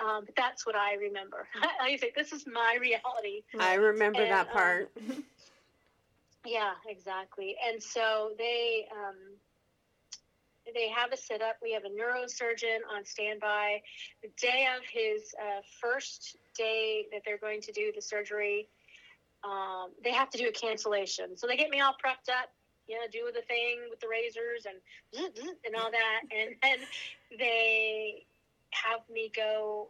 um, 0.00 0.24
but 0.24 0.34
that's 0.36 0.66
what 0.66 0.74
i 0.74 0.94
remember 0.94 1.48
i 1.80 1.96
say 1.96 2.12
this 2.16 2.32
is 2.32 2.46
my 2.46 2.76
reality 2.80 3.42
I 3.58 3.74
remember 3.74 4.22
And, 4.22 4.30
that 4.32 4.46
um, 4.48 4.52
part. 4.52 4.92
yeah, 6.46 6.72
exactly. 6.88 7.56
And 7.68 7.82
so 7.82 8.32
they 8.38 8.86
um, 8.92 9.16
they 10.74 10.88
have 10.88 11.12
a 11.12 11.16
sit 11.16 11.42
up. 11.42 11.56
We 11.62 11.72
have 11.72 11.84
a 11.84 11.88
neurosurgeon 11.88 12.80
on 12.94 13.04
standby. 13.04 13.82
The 14.22 14.28
day 14.40 14.66
of 14.76 14.82
his 14.90 15.34
uh, 15.40 15.60
first 15.80 16.36
day 16.56 17.06
that 17.12 17.22
they're 17.24 17.38
going 17.38 17.60
to 17.62 17.72
do 17.72 17.92
the 17.94 18.02
surgery, 18.02 18.68
um, 19.44 19.90
they 20.02 20.12
have 20.12 20.30
to 20.30 20.38
do 20.38 20.48
a 20.48 20.52
cancellation. 20.52 21.36
So 21.36 21.46
they 21.46 21.56
get 21.56 21.70
me 21.70 21.80
all 21.80 21.92
prepped 21.92 22.30
up. 22.30 22.50
You 22.88 22.96
know, 22.96 23.02
do 23.10 23.30
the 23.34 23.42
thing 23.42 23.80
with 23.90 24.00
the 24.00 24.06
razors 24.08 24.66
and 24.66 25.26
and 25.66 25.74
all 25.76 25.90
that, 25.90 26.20
and 26.30 26.54
then 26.62 26.78
they 27.36 28.24
have 28.72 29.00
me 29.12 29.30
go 29.34 29.88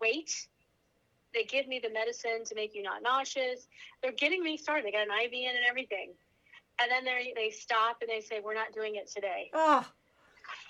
wait. 0.00 0.48
They 1.32 1.44
give 1.44 1.68
me 1.68 1.80
the 1.82 1.90
medicine 1.90 2.44
to 2.46 2.54
make 2.54 2.74
you 2.74 2.82
not 2.82 3.02
nauseous 3.02 3.68
they're 4.02 4.12
getting 4.12 4.42
me 4.42 4.56
started. 4.56 4.84
They 4.86 4.92
got 4.92 5.02
an 5.02 5.12
IV 5.24 5.32
in 5.32 5.48
and 5.56 5.64
everything. 5.68 6.12
And 6.80 6.90
then 6.90 7.04
they 7.04 7.32
they 7.36 7.50
stop 7.50 7.98
and 8.00 8.08
they 8.08 8.20
say, 8.20 8.40
"We're 8.40 8.54
not 8.54 8.72
doing 8.72 8.96
it 8.96 9.06
today." 9.10 9.50
Oh, 9.52 9.86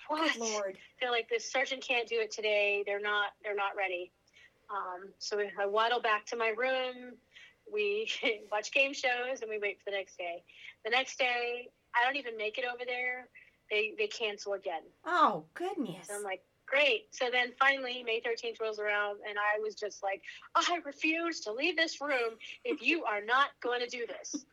What? 0.08 0.32
good 0.32 0.40
lord. 0.40 0.78
They're 1.00 1.10
like, 1.12 1.28
"The 1.28 1.38
surgeon 1.38 1.80
can't 1.80 2.08
do 2.08 2.18
it 2.20 2.32
today. 2.32 2.82
They're 2.84 3.00
not. 3.00 3.28
They're 3.44 3.54
not 3.54 3.76
ready." 3.76 4.10
Um, 4.68 5.10
so 5.18 5.40
I 5.58 5.66
waddle 5.66 6.00
back 6.00 6.26
to 6.26 6.36
my 6.36 6.48
room. 6.48 7.14
We 7.72 8.10
watch 8.52 8.72
game 8.72 8.92
shows 8.92 9.40
and 9.42 9.48
we 9.50 9.58
wait 9.58 9.78
for 9.78 9.90
the 9.90 9.96
next 9.96 10.18
day. 10.18 10.42
The 10.84 10.90
next 10.90 11.18
day, 11.18 11.68
I 11.94 12.04
don't 12.04 12.16
even 12.16 12.36
make 12.36 12.58
it 12.58 12.64
over 12.64 12.84
there. 12.84 13.28
They 13.70 13.94
they 13.96 14.08
cancel 14.08 14.54
again. 14.54 14.82
Oh, 15.04 15.44
goodness. 15.54 16.08
So 16.08 16.14
I'm 16.16 16.24
like, 16.24 16.42
great. 16.70 17.06
So 17.10 17.26
then 17.30 17.52
finally, 17.58 18.02
May 18.04 18.20
13th 18.20 18.60
rolls 18.60 18.78
around, 18.78 19.18
and 19.28 19.36
I 19.38 19.58
was 19.60 19.74
just 19.74 20.02
like, 20.02 20.22
I 20.54 20.78
refuse 20.84 21.40
to 21.40 21.52
leave 21.52 21.76
this 21.76 22.00
room 22.00 22.38
if 22.64 22.80
you 22.80 23.04
are 23.10 23.20
not 23.24 23.48
going 23.62 23.80
to 23.80 23.88
do 23.88 24.06
this. 24.06 24.44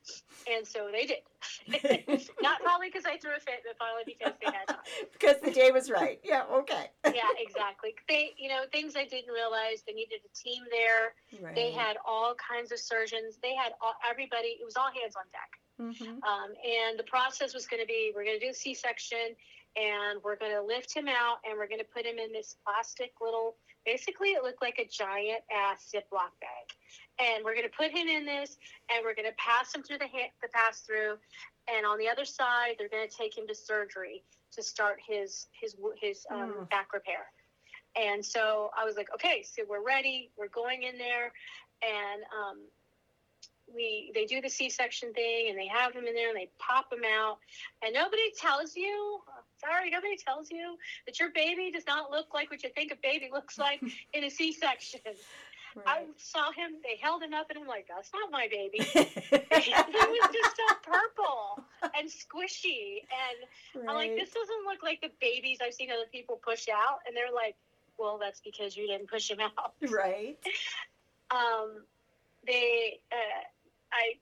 And 0.52 0.68
so 0.68 0.90
they 0.92 1.06
did. 1.06 1.22
not 2.42 2.62
probably 2.62 2.90
because 2.90 3.06
I 3.06 3.18
threw 3.18 3.32
a 3.32 3.40
fit, 3.40 3.62
but 3.66 3.78
probably 3.78 4.04
because 4.06 4.34
they 4.42 4.52
had 4.52 4.68
time. 4.68 4.84
because 5.14 5.40
the 5.42 5.52
day 5.52 5.72
was 5.72 5.90
right. 5.92 6.20
Yeah, 6.24 6.44
okay. 6.52 6.90
Yeah, 7.06 7.30
exactly. 7.38 7.94
They, 8.10 8.32
you 8.38 8.50
know, 8.50 8.64
things 8.72 8.96
I 8.96 9.06
didn't 9.06 9.32
realize. 9.32 9.84
They 9.86 9.94
needed 9.94 10.20
a 10.26 10.34
team 10.36 10.64
there. 10.72 11.14
Right. 11.42 11.56
They 11.56 11.72
had 11.72 11.98
all 12.06 12.36
kinds 12.36 12.72
of 12.72 12.80
surgeons. 12.80 13.38
They 13.42 13.56
had 13.56 13.74
all, 13.82 13.94
everybody. 14.10 14.58
It 14.60 14.66
was 14.66 14.76
all 14.76 14.90
hands 14.90 15.16
on 15.16 15.26
deck. 15.32 15.52
Mhm. 15.80 16.24
Um, 16.24 16.56
and 16.66 16.98
the 16.98 17.04
process 17.04 17.54
was 17.54 17.68
going 17.68 17.82
to 17.82 17.86
be 17.86 18.12
we're 18.16 18.24
going 18.24 18.40
to 18.40 18.44
do 18.44 18.50
a 18.50 18.54
C 18.54 18.74
section 18.74 19.36
and 19.76 20.20
we're 20.24 20.36
going 20.38 20.54
to 20.54 20.62
lift 20.64 20.96
him 20.96 21.08
out 21.08 21.38
and 21.48 21.58
we're 21.58 21.68
going 21.68 21.80
to 21.80 21.92
put 21.94 22.06
him 22.06 22.18
in 22.18 22.32
this 22.32 22.56
plastic 22.66 23.12
little, 23.22 23.56
basically, 23.86 24.30
it 24.30 24.44
looked 24.44 24.62
like 24.62 24.80
a 24.80 24.88
giant 24.88 25.42
ass 25.54 25.92
Ziploc 25.94 26.34
bag. 26.42 26.68
And 27.20 27.44
we're 27.44 27.54
going 27.54 27.68
to 27.70 27.76
put 27.76 27.92
him 27.92 28.08
in 28.08 28.26
this 28.26 28.58
and 28.90 29.04
we're 29.04 29.14
going 29.16 29.28
to 29.28 29.36
pass 29.38 29.74
him 29.74 29.84
through 29.84 30.00
the, 30.00 30.08
ha- 30.08 30.32
the 30.42 30.48
pass 30.50 30.82
through. 30.82 31.18
And 31.68 31.86
on 31.86 31.98
the 31.98 32.08
other 32.10 32.26
side, 32.26 32.76
they're 32.80 32.90
going 32.90 33.08
to 33.08 33.16
take 33.16 33.38
him 33.38 33.48
to 33.48 33.56
surgery 33.56 34.24
to 34.54 34.64
start 34.64 34.98
his, 35.06 35.48
his, 35.60 35.76
his 36.02 36.26
um, 36.32 36.54
Mm. 36.54 36.70
back 36.70 36.94
repair. 36.94 37.30
And 37.96 38.24
so 38.24 38.70
I 38.78 38.86
was 38.86 38.96
like, 38.96 39.10
okay, 39.14 39.44
so 39.44 39.64
we're 39.68 39.84
ready. 39.84 40.30
We're 40.38 40.50
going 40.50 40.84
in 40.84 40.98
there. 40.98 41.34
And 41.82 42.22
um, 42.34 42.58
we 43.74 44.12
they 44.16 44.26
do 44.26 44.40
the 44.42 44.50
C-section 44.50 45.14
thing 45.14 45.48
and 45.50 45.58
they 45.58 45.68
have 45.68 45.94
him 45.94 46.06
in 46.06 46.16
there 46.16 46.30
and 46.30 46.38
they 46.38 46.50
pop 46.58 46.92
him 46.92 47.02
out 47.04 47.38
and 47.84 47.94
nobody 47.94 48.32
tells 48.40 48.76
you 48.76 49.20
sorry 49.60 49.90
nobody 49.90 50.18
tells 50.18 50.52
you 50.52 50.78
that 51.06 51.20
your 51.20 51.32
baby 51.32 51.72
does 51.72 51.86
not 51.88 52.12
look 52.12 52.34
like 52.34 52.50
what 52.52 52.64
you 52.64 52.70
think 52.70 52.92
a 52.92 52.98
baby 53.02 53.30
looks 53.32 53.58
like 53.68 53.82
in 54.14 54.24
a 54.24 54.30
C-section. 54.30 55.02
I 55.86 56.06
saw 56.18 56.52
him 56.54 56.82
they 56.82 56.98
held 57.00 57.22
him 57.22 57.36
up 57.36 57.52
and 57.52 57.60
I'm 57.60 57.68
like 57.68 57.88
that's 57.88 58.10
not 58.12 58.32
my 58.32 58.48
baby. 58.50 58.80
he 58.84 59.04
was 59.04 60.30
just 60.34 60.56
so 60.58 60.76
purple 60.82 61.64
and 61.96 62.10
squishy 62.10 63.04
and 63.76 63.88
I'm 63.88 63.96
like 63.96 64.16
this 64.16 64.32
doesn't 64.32 64.66
look 64.66 64.82
like 64.82 65.02
the 65.02 65.12
babies 65.22 65.60
I've 65.62 65.76
seen 65.76 65.92
other 65.92 66.10
people 66.12 66.40
push 66.44 66.68
out 66.68 67.00
and 67.06 67.16
they're 67.16 67.34
like 67.34 67.56
well 68.00 68.18
that's 68.20 68.42
because 68.42 68.76
you 68.76 68.88
didn't 68.88 69.10
push 69.10 69.30
him 69.30 69.40
out. 69.40 69.74
Right. 69.90 70.38
um, 71.32 71.84
they, 72.46 73.00
uh, 73.12 73.44
I, 73.92 74.14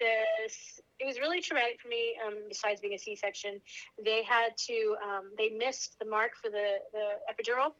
this, 0.00 0.80
it 0.98 1.06
was 1.06 1.18
really 1.20 1.40
traumatic 1.40 1.80
for 1.80 1.88
me. 1.88 2.16
Um, 2.26 2.34
besides 2.48 2.80
being 2.80 2.94
a 2.94 2.98
C-section, 2.98 3.60
they 4.04 4.22
had 4.24 4.56
to, 4.68 4.96
um, 5.06 5.30
they 5.38 5.50
missed 5.50 5.98
the 5.98 6.06
mark 6.06 6.32
for 6.42 6.50
the 6.50 6.78
the 6.92 7.06
epidural, 7.30 7.72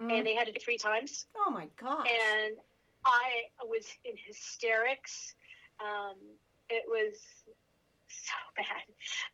Mm. 0.00 0.10
and 0.18 0.26
they 0.26 0.34
had 0.34 0.46
to 0.46 0.52
do 0.52 0.56
it 0.56 0.62
three 0.64 0.78
times. 0.78 1.26
Oh 1.36 1.50
my 1.50 1.66
god 1.76 2.08
And 2.08 2.56
I 3.04 3.44
was 3.64 3.86
in 4.04 4.14
hysterics. 4.26 5.34
Um, 5.78 6.16
it 6.70 6.84
was 6.88 7.18
so 8.08 8.32
bad. 8.56 8.84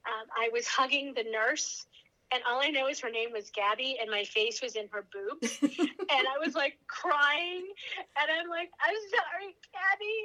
Um, 0.06 0.26
I 0.36 0.50
was 0.52 0.66
hugging 0.66 1.14
the 1.14 1.22
nurse. 1.24 1.86
And 2.32 2.42
all 2.48 2.60
I 2.60 2.70
know 2.70 2.88
is 2.88 3.00
her 3.00 3.10
name 3.10 3.30
was 3.32 3.50
Gabby, 3.50 3.98
and 4.00 4.10
my 4.10 4.24
face 4.24 4.60
was 4.60 4.74
in 4.74 4.88
her 4.90 5.06
boobs 5.12 5.58
and 5.62 6.24
I 6.26 6.38
was 6.44 6.54
like 6.54 6.78
crying, 6.88 7.66
and 8.18 8.26
I'm 8.26 8.48
like, 8.50 8.70
I'm 8.82 8.96
sorry, 9.10 9.54
Gabby, 9.70 10.18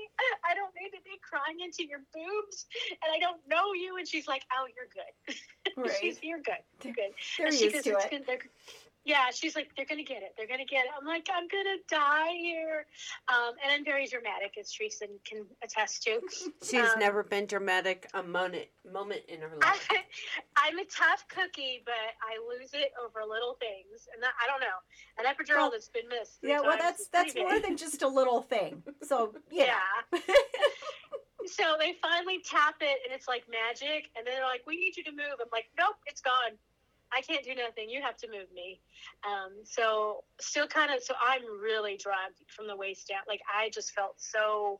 I 0.43 0.55
don't 0.55 0.73
need 0.81 0.89
to 0.97 1.01
be 1.03 1.21
crying 1.21 1.61
into 1.63 1.85
your 1.85 2.01
boobs, 2.13 2.65
and 2.91 3.13
I 3.13 3.19
don't 3.19 3.41
know 3.47 3.73
you. 3.73 3.97
And 3.97 4.07
she's 4.07 4.27
like, 4.27 4.43
Oh, 4.51 4.65
you're 4.73 4.89
good. 4.89 5.35
right. 5.77 5.97
she's 6.01 6.17
you're 6.23 6.41
good, 6.41 6.63
you're 6.83 6.93
good. 6.93 7.13
They're 7.37 7.47
And 7.47 7.55
she 7.55 7.65
used 7.65 7.83
to 7.83 7.97
it. 7.97 8.47
Yeah, 9.03 9.31
she's 9.33 9.55
like, 9.55 9.71
they're 9.75 9.85
gonna 9.85 10.03
get 10.03 10.21
it. 10.21 10.33
They're 10.37 10.47
gonna 10.47 10.65
get 10.65 10.85
it. 10.85 10.91
I'm 10.97 11.07
like, 11.07 11.27
I'm 11.33 11.47
gonna 11.47 11.77
die 11.89 12.33
here, 12.37 12.85
um, 13.29 13.53
and 13.63 13.71
I'm 13.73 13.83
very 13.83 14.05
dramatic, 14.05 14.53
as 14.59 14.71
Theresa 14.71 15.07
can 15.25 15.45
attest 15.63 16.03
to. 16.03 16.21
She's 16.63 16.93
um, 16.93 16.99
never 16.99 17.23
been 17.23 17.47
dramatic 17.47 18.07
a 18.13 18.21
moment 18.21 18.65
moment 18.91 19.21
in 19.27 19.41
her 19.41 19.57
life. 19.61 19.89
I'm 20.57 20.77
a 20.77 20.85
tough 20.85 21.25
cookie, 21.29 21.81
but 21.83 21.93
I 22.21 22.37
lose 22.47 22.73
it 22.73 22.91
over 23.03 23.27
little 23.27 23.57
things, 23.59 24.07
and 24.13 24.21
that, 24.21 24.33
I 24.37 24.45
don't 24.45 24.61
know. 24.61 24.77
An 25.17 25.25
epidural 25.25 25.61
Well, 25.61 25.71
that's 25.71 25.89
been 25.89 26.07
missed. 26.07 26.37
Yeah, 26.43 26.61
well, 26.61 26.77
that's 26.77 27.07
that's 27.07 27.35
more 27.35 27.59
than 27.59 27.77
just 27.77 28.03
a 28.03 28.07
little 28.07 28.41
thing. 28.43 28.83
So 29.01 29.33
yeah. 29.51 29.77
Yeah. 30.13 30.19
so 31.47 31.75
they 31.79 31.95
finally 32.03 32.39
tap 32.45 32.75
it, 32.81 32.99
and 33.03 33.15
it's 33.15 33.27
like 33.27 33.45
magic. 33.49 34.11
And 34.15 34.27
then 34.27 34.35
they're 34.35 34.45
like, 34.45 34.61
"We 34.67 34.77
need 34.77 34.95
you 34.95 35.03
to 35.05 35.11
move." 35.11 35.41
I'm 35.41 35.49
like, 35.51 35.65
"Nope, 35.75 35.97
it's 36.05 36.21
gone." 36.21 36.53
I 37.13 37.21
can't 37.21 37.43
do 37.43 37.53
nothing. 37.55 37.89
You 37.89 38.01
have 38.01 38.17
to 38.17 38.27
move 38.27 38.47
me. 38.53 38.79
Um, 39.25 39.51
so 39.63 40.23
still 40.39 40.67
kind 40.67 40.91
of, 40.93 41.03
so 41.03 41.13
I'm 41.21 41.41
really 41.61 41.97
drugged 41.97 42.43
from 42.47 42.67
the 42.67 42.75
waist 42.75 43.07
down. 43.09 43.21
Like 43.27 43.41
I 43.53 43.69
just 43.69 43.91
felt 43.91 44.15
so, 44.17 44.79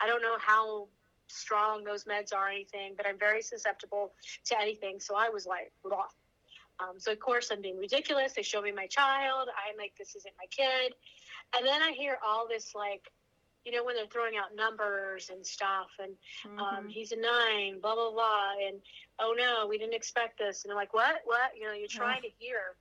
I 0.00 0.06
don't 0.06 0.22
know 0.22 0.36
how 0.38 0.88
strong 1.28 1.84
those 1.84 2.04
meds 2.04 2.32
are 2.34 2.46
or 2.46 2.50
anything, 2.50 2.94
but 2.96 3.06
I'm 3.06 3.18
very 3.18 3.42
susceptible 3.42 4.12
to 4.46 4.60
anything. 4.60 5.00
So 5.00 5.14
I 5.16 5.28
was 5.28 5.46
like, 5.46 5.72
Blah. 5.82 6.06
Um, 6.80 6.98
so 6.98 7.12
of 7.12 7.20
course 7.20 7.50
I'm 7.52 7.62
being 7.62 7.78
ridiculous. 7.78 8.32
They 8.32 8.42
show 8.42 8.62
me 8.62 8.72
my 8.72 8.86
child. 8.86 9.48
I'm 9.48 9.76
like, 9.76 9.92
this 9.98 10.14
isn't 10.16 10.34
my 10.38 10.46
kid. 10.50 10.94
And 11.56 11.66
then 11.66 11.82
I 11.82 11.92
hear 11.92 12.18
all 12.26 12.46
this 12.48 12.74
like, 12.74 13.10
you 13.64 13.72
know, 13.72 13.84
when 13.84 13.94
they're 13.94 14.06
throwing 14.06 14.36
out 14.36 14.54
numbers 14.54 15.30
and 15.30 15.44
stuff, 15.46 15.90
and 15.98 16.16
um, 16.58 16.84
Mhm. 16.86 16.90
he's 16.90 17.12
a 17.12 17.16
nine, 17.16 17.80
blah 17.80 17.94
blah 17.94 18.10
blah, 18.10 18.52
and 18.66 18.80
oh 19.18 19.34
no, 19.36 19.66
we 19.66 19.78
didn't 19.78 19.94
expect 19.94 20.38
this, 20.38 20.64
and 20.64 20.72
I'm 20.72 20.76
like, 20.76 20.92
what, 20.94 21.20
what? 21.24 21.56
You 21.56 21.66
know, 21.66 21.72
you're 21.72 21.88
trying 21.88 22.22
to 22.22 22.28
hear, 22.38 22.76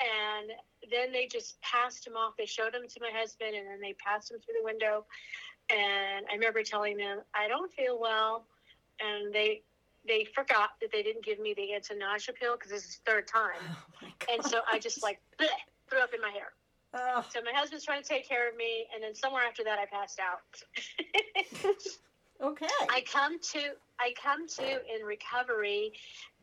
and 0.00 0.52
then 0.90 1.12
they 1.12 1.26
just 1.26 1.60
passed 1.60 2.06
him 2.06 2.16
off. 2.16 2.36
They 2.36 2.46
showed 2.46 2.74
him 2.74 2.86
to 2.88 3.00
my 3.00 3.10
husband, 3.10 3.54
and 3.54 3.66
then 3.66 3.80
they 3.80 3.94
passed 3.94 4.30
him 4.30 4.38
through 4.40 4.54
the 4.58 4.64
window, 4.64 5.06
and 5.70 6.26
I 6.30 6.34
remember 6.34 6.62
telling 6.62 6.96
them, 6.96 7.20
I 7.34 7.48
don't 7.48 7.72
feel 7.72 7.98
well, 7.98 8.46
and 9.00 9.32
they 9.32 9.62
they 10.06 10.24
forgot 10.24 10.70
that 10.80 10.90
they 10.92 11.02
didn't 11.02 11.24
give 11.24 11.38
me 11.40 11.52
the 11.54 11.74
anti-nausea 11.74 12.34
pill 12.34 12.54
because 12.56 12.70
this 12.70 12.84
is 12.86 12.98
the 13.04 13.10
third 13.10 13.26
time, 13.28 13.60
Oh 14.02 14.32
and 14.32 14.44
so 14.44 14.60
I 14.70 14.78
just 14.78 15.02
like 15.02 15.20
bleh, 15.38 15.46
threw 15.90 16.00
up 16.00 16.14
in 16.14 16.20
my 16.20 16.30
hair. 16.30 16.52
Oh, 16.94 17.24
So 17.32 17.40
my 17.44 17.52
husband's 17.52 17.84
trying 17.84 18.02
to 18.02 18.08
take 18.08 18.28
care 18.28 18.48
of 18.48 18.56
me, 18.56 18.86
and 18.94 19.02
then 19.02 19.14
somewhere 19.14 19.42
after 19.46 19.64
that, 19.64 19.78
I 19.78 19.86
passed 19.86 20.20
out. 20.20 20.40
okay. 22.42 22.66
I 22.90 23.02
come 23.02 23.38
to 23.38 23.58
I 23.98 24.12
come 24.22 24.46
to 24.48 24.62
in 24.62 25.04
recovery, 25.04 25.92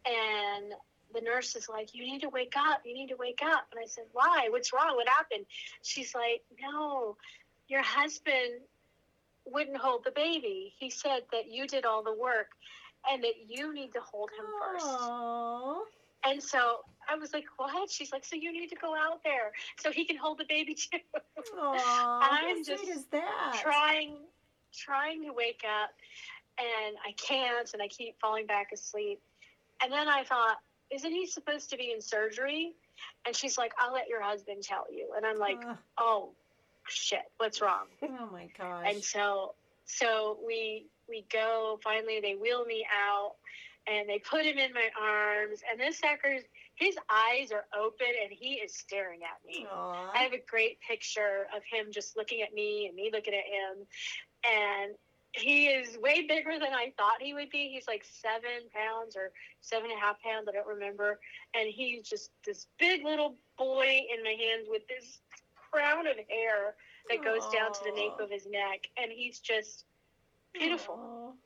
and 0.06 0.74
the 1.14 1.22
nurse 1.22 1.56
is 1.56 1.70
like, 1.70 1.94
"You 1.94 2.04
need 2.04 2.22
to 2.22 2.30
wake 2.30 2.54
up. 2.58 2.82
You 2.86 2.94
need 2.94 3.10
to 3.10 3.16
wake 3.16 3.42
up." 3.44 3.68
And 3.72 3.80
I 3.82 3.88
said, 3.88 4.06
"Why? 4.12 4.48
What's 4.50 4.74
wrong? 4.74 4.96
What 4.96 5.08
happened?" 5.08 5.46
She's 5.82 6.14
like, 6.14 6.44
"No, 6.62 7.18
your 7.68 7.82
husband 7.82 8.62
wouldn't 9.46 9.78
hold 9.78 10.04
the 10.04 10.12
baby. 10.12 10.74
He 10.78 10.90
said 10.90 11.22
that 11.32 11.52
you 11.52 11.68
did 11.68 11.86
all 11.86 12.04
the 12.04 12.14
work, 12.14 12.50
and 13.10 13.24
that 13.24 13.34
you 13.48 13.74
need 13.74 13.94
to 13.94 14.02
hold 14.02 14.30
him 14.38 14.46
first. 14.62 14.86
And 16.26 16.42
so 16.42 16.80
I 17.10 17.16
was 17.16 17.34
like, 17.34 17.46
"What?" 17.58 17.90
She's 17.92 18.12
like, 18.12 18.24
"So 18.26 18.36
you 18.36 18.52
need 18.52 18.70
to 18.70 18.76
go 18.76 18.96
out 18.96 19.24
there 19.24 19.52
so 19.80 19.92
he 19.92 20.06
can 20.06 20.18
hold 20.18 20.38
the 20.38 20.46
baby 20.48 20.74
too." 20.76 21.00
Aw, 21.58 22.30
I'm 22.32 22.64
just 22.64 22.88
is 22.88 23.06
that? 23.08 23.60
trying 23.62 24.18
trying 24.74 25.24
to 25.24 25.32
wake 25.34 25.64
up 25.66 25.92
and 26.58 26.96
I 27.06 27.12
can't 27.14 27.72
and 27.74 27.82
I 27.82 27.88
keep 27.88 28.20
falling 28.20 28.46
back 28.48 28.72
asleep. 28.74 29.22
And 29.82 29.92
then 29.92 30.08
I 30.08 30.24
thought, 30.24 30.58
isn't 30.92 31.12
he 31.12 31.26
supposed 31.28 31.70
to 31.72 31.78
be 31.78 31.92
in 31.92 32.02
surgery? 32.02 32.74
And 33.26 33.36
she's 33.36 33.58
like, 33.58 33.74
I'll 33.80 33.94
let 33.94 34.08
your 34.08 34.22
husband 34.22 34.64
tell 34.64 34.86
you. 34.92 35.10
And 35.16 35.26
I'm 35.26 35.38
like, 35.40 35.64
Uh, 35.66 35.76
oh 35.98 36.30
shit, 36.88 37.24
what's 37.38 37.62
wrong? 37.62 37.86
oh 38.04 38.30
my 38.32 38.50
gosh. 38.58 38.86
And 38.88 39.04
so 39.04 39.56
so 39.86 40.38
we 40.46 40.88
we 41.10 41.26
go 41.32 41.80
finally 41.84 42.20
they 42.22 42.36
wheel 42.36 42.66
me 42.66 42.86
out 42.92 43.34
and 43.88 44.08
they 44.08 44.20
put 44.20 44.46
him 44.46 44.58
in 44.58 44.74
my 44.74 44.90
arms 45.00 45.60
and 45.70 45.80
this 45.80 46.00
sucker's 46.00 46.44
his 46.76 46.96
eyes 47.10 47.52
are 47.52 47.66
open 47.78 48.08
and 48.24 48.32
he 48.32 48.56
is 48.56 48.74
staring 48.76 49.20
at 49.24 49.46
me. 49.46 49.68
Aw. 49.72 50.12
I 50.14 50.18
have 50.24 50.34
a 50.34 50.42
great 50.50 50.80
picture 50.82 51.48
of 51.56 51.62
him 51.70 51.92
just 51.92 52.18
looking 52.18 52.42
at 52.42 52.54
me 52.54 52.88
and 52.88 52.96
me 52.96 53.12
looking 53.14 53.34
at 53.34 53.46
him. 53.46 53.86
And 54.44 54.96
he 55.34 55.68
is 55.68 55.98
way 55.98 56.26
bigger 56.28 56.60
than 56.60 56.74
I 56.74 56.94
thought 56.98 57.22
he 57.22 57.34
would 57.34 57.50
be. 57.50 57.70
He's 57.74 57.88
like 57.88 58.04
seven 58.04 58.70
pounds 58.74 59.16
or 59.16 59.32
seven 59.62 59.92
and 59.92 60.00
a 60.00 60.02
half 60.02 60.22
pounds, 60.22 60.48
I 60.48 60.52
don't 60.52 60.68
remember. 60.68 61.20
And 61.56 61.70
he's 61.70 62.08
just 62.08 62.32
this 62.46 62.68
big 62.80 63.04
little 63.04 63.36
boy 63.58 64.02
in 64.16 64.24
my 64.24 64.36
hands 64.40 64.68
with 64.68 64.88
this 64.88 65.20
crown 65.72 66.08
of 66.08 66.18
hair 66.30 66.76
that 67.10 67.24
goes 67.24 67.44
down 67.54 67.74
to 67.74 67.80
the 67.84 67.92
nape 67.92 68.20
of 68.20 68.30
his 68.30 68.46
neck. 68.48 68.90
And 68.98 69.12
he's 69.12 69.40
just 69.40 69.86
beautiful. 70.54 70.96
Aw. 71.00 71.43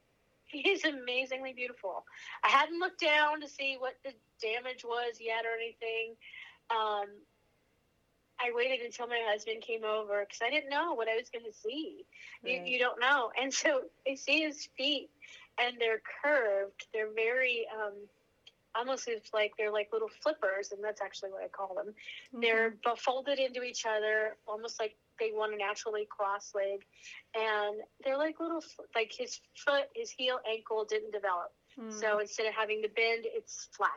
He's 0.63 0.85
amazingly 0.85 1.53
beautiful. 1.53 2.05
I 2.43 2.49
hadn't 2.49 2.79
looked 2.79 3.01
down 3.01 3.41
to 3.41 3.47
see 3.47 3.75
what 3.79 3.95
the 4.03 4.11
damage 4.41 4.83
was 4.85 5.17
yet 5.19 5.45
or 5.45 5.55
anything. 5.57 6.15
Um, 6.69 7.07
I 8.39 8.51
waited 8.53 8.81
until 8.85 9.07
my 9.07 9.21
husband 9.27 9.61
came 9.61 9.83
over 9.83 10.21
because 10.21 10.41
I 10.45 10.49
didn't 10.49 10.69
know 10.69 10.93
what 10.93 11.07
I 11.09 11.15
was 11.15 11.29
going 11.29 11.45
to 11.45 11.53
see. 11.53 12.05
You, 12.43 12.59
Right. 12.59 12.67
you 12.67 12.79
don't 12.79 12.99
know. 12.99 13.31
And 13.39 13.53
so 13.53 13.81
I 14.07 14.15
see 14.15 14.41
his 14.41 14.67
feet, 14.77 15.09
and 15.59 15.75
they're 15.79 16.01
curved. 16.23 16.87
They're 16.93 17.11
very, 17.13 17.67
um, 17.75 17.93
almost 18.75 19.07
as 19.07 19.21
like 19.33 19.53
they're 19.57 19.71
like 19.71 19.89
little 19.91 20.09
flippers, 20.21 20.71
and 20.71 20.83
that's 20.83 21.01
actually 21.01 21.31
what 21.31 21.43
I 21.43 21.47
call 21.47 21.73
them. 21.75 21.95
They're 22.31 22.71
Mm-hmm. 22.71 22.91
bu- 22.91 22.95
folded 22.95 23.39
into 23.39 23.63
each 23.63 23.85
other, 23.87 24.37
almost 24.47 24.79
like 24.79 24.95
they 25.19 25.31
want 25.33 25.51
to 25.53 25.57
naturally 25.57 26.05
cross 26.09 26.53
leg, 26.55 26.85
and 27.35 27.81
they're 28.03 28.17
like 28.17 28.39
little, 28.39 28.63
like 28.95 29.11
his 29.17 29.39
foot, 29.55 29.85
his 29.95 30.09
heel, 30.11 30.39
ankle 30.49 30.85
didn't 30.85 31.11
develop. 31.11 31.51
Mhm. 31.77 31.93
So 31.93 32.19
instead 32.19 32.45
of 32.47 32.53
having 32.53 32.81
to 32.81 32.89
bend, 32.89 33.25
it's 33.25 33.69
flat, 33.75 33.91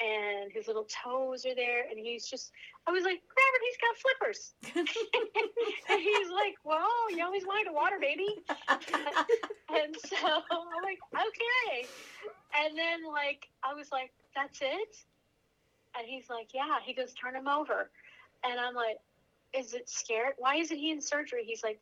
and 0.00 0.50
his 0.52 0.66
little 0.66 0.84
toes 0.84 1.44
are 1.46 1.54
there, 1.54 1.86
and 1.88 1.98
he's 1.98 2.26
just. 2.28 2.52
I 2.86 2.92
was 2.92 3.04
like, 3.04 3.20
Robert, 3.20 3.62
he's 3.64 3.78
got 3.84 3.96
flippers, 3.98 4.54
and 5.90 6.00
he's 6.00 6.30
like, 6.30 6.56
Well, 6.64 7.10
you 7.10 7.24
always 7.24 7.46
wanted 7.46 7.68
a 7.70 7.72
water 7.72 7.98
baby, 8.00 8.28
and 8.68 9.96
so 9.96 10.16
I'm 10.26 10.82
like, 10.82 10.98
okay, 11.14 11.86
and 12.58 12.76
then 12.76 13.04
like 13.06 13.48
I 13.62 13.74
was 13.74 13.92
like, 13.92 14.12
that's 14.34 14.60
it, 14.62 14.96
and 15.98 16.06
he's 16.06 16.28
like, 16.30 16.48
yeah. 16.54 16.78
He 16.82 16.94
goes, 16.94 17.12
turn 17.14 17.34
him 17.36 17.48
over, 17.48 17.90
and 18.44 18.58
I'm 18.60 18.74
like, 18.74 18.98
is 19.56 19.74
it 19.74 19.88
scared? 19.88 20.34
Why 20.38 20.56
isn't 20.56 20.76
he 20.76 20.90
in 20.90 21.00
surgery? 21.00 21.44
He's 21.46 21.62
like, 21.62 21.80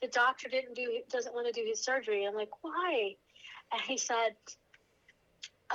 the 0.00 0.08
doctor 0.08 0.48
didn't 0.48 0.74
do 0.74 1.00
doesn't 1.10 1.34
want 1.34 1.52
to 1.52 1.52
do 1.52 1.66
his 1.66 1.82
surgery. 1.82 2.24
I'm 2.24 2.34
like, 2.34 2.50
why? 2.62 3.16
And 3.72 3.82
he 3.82 3.98
said, 3.98 4.34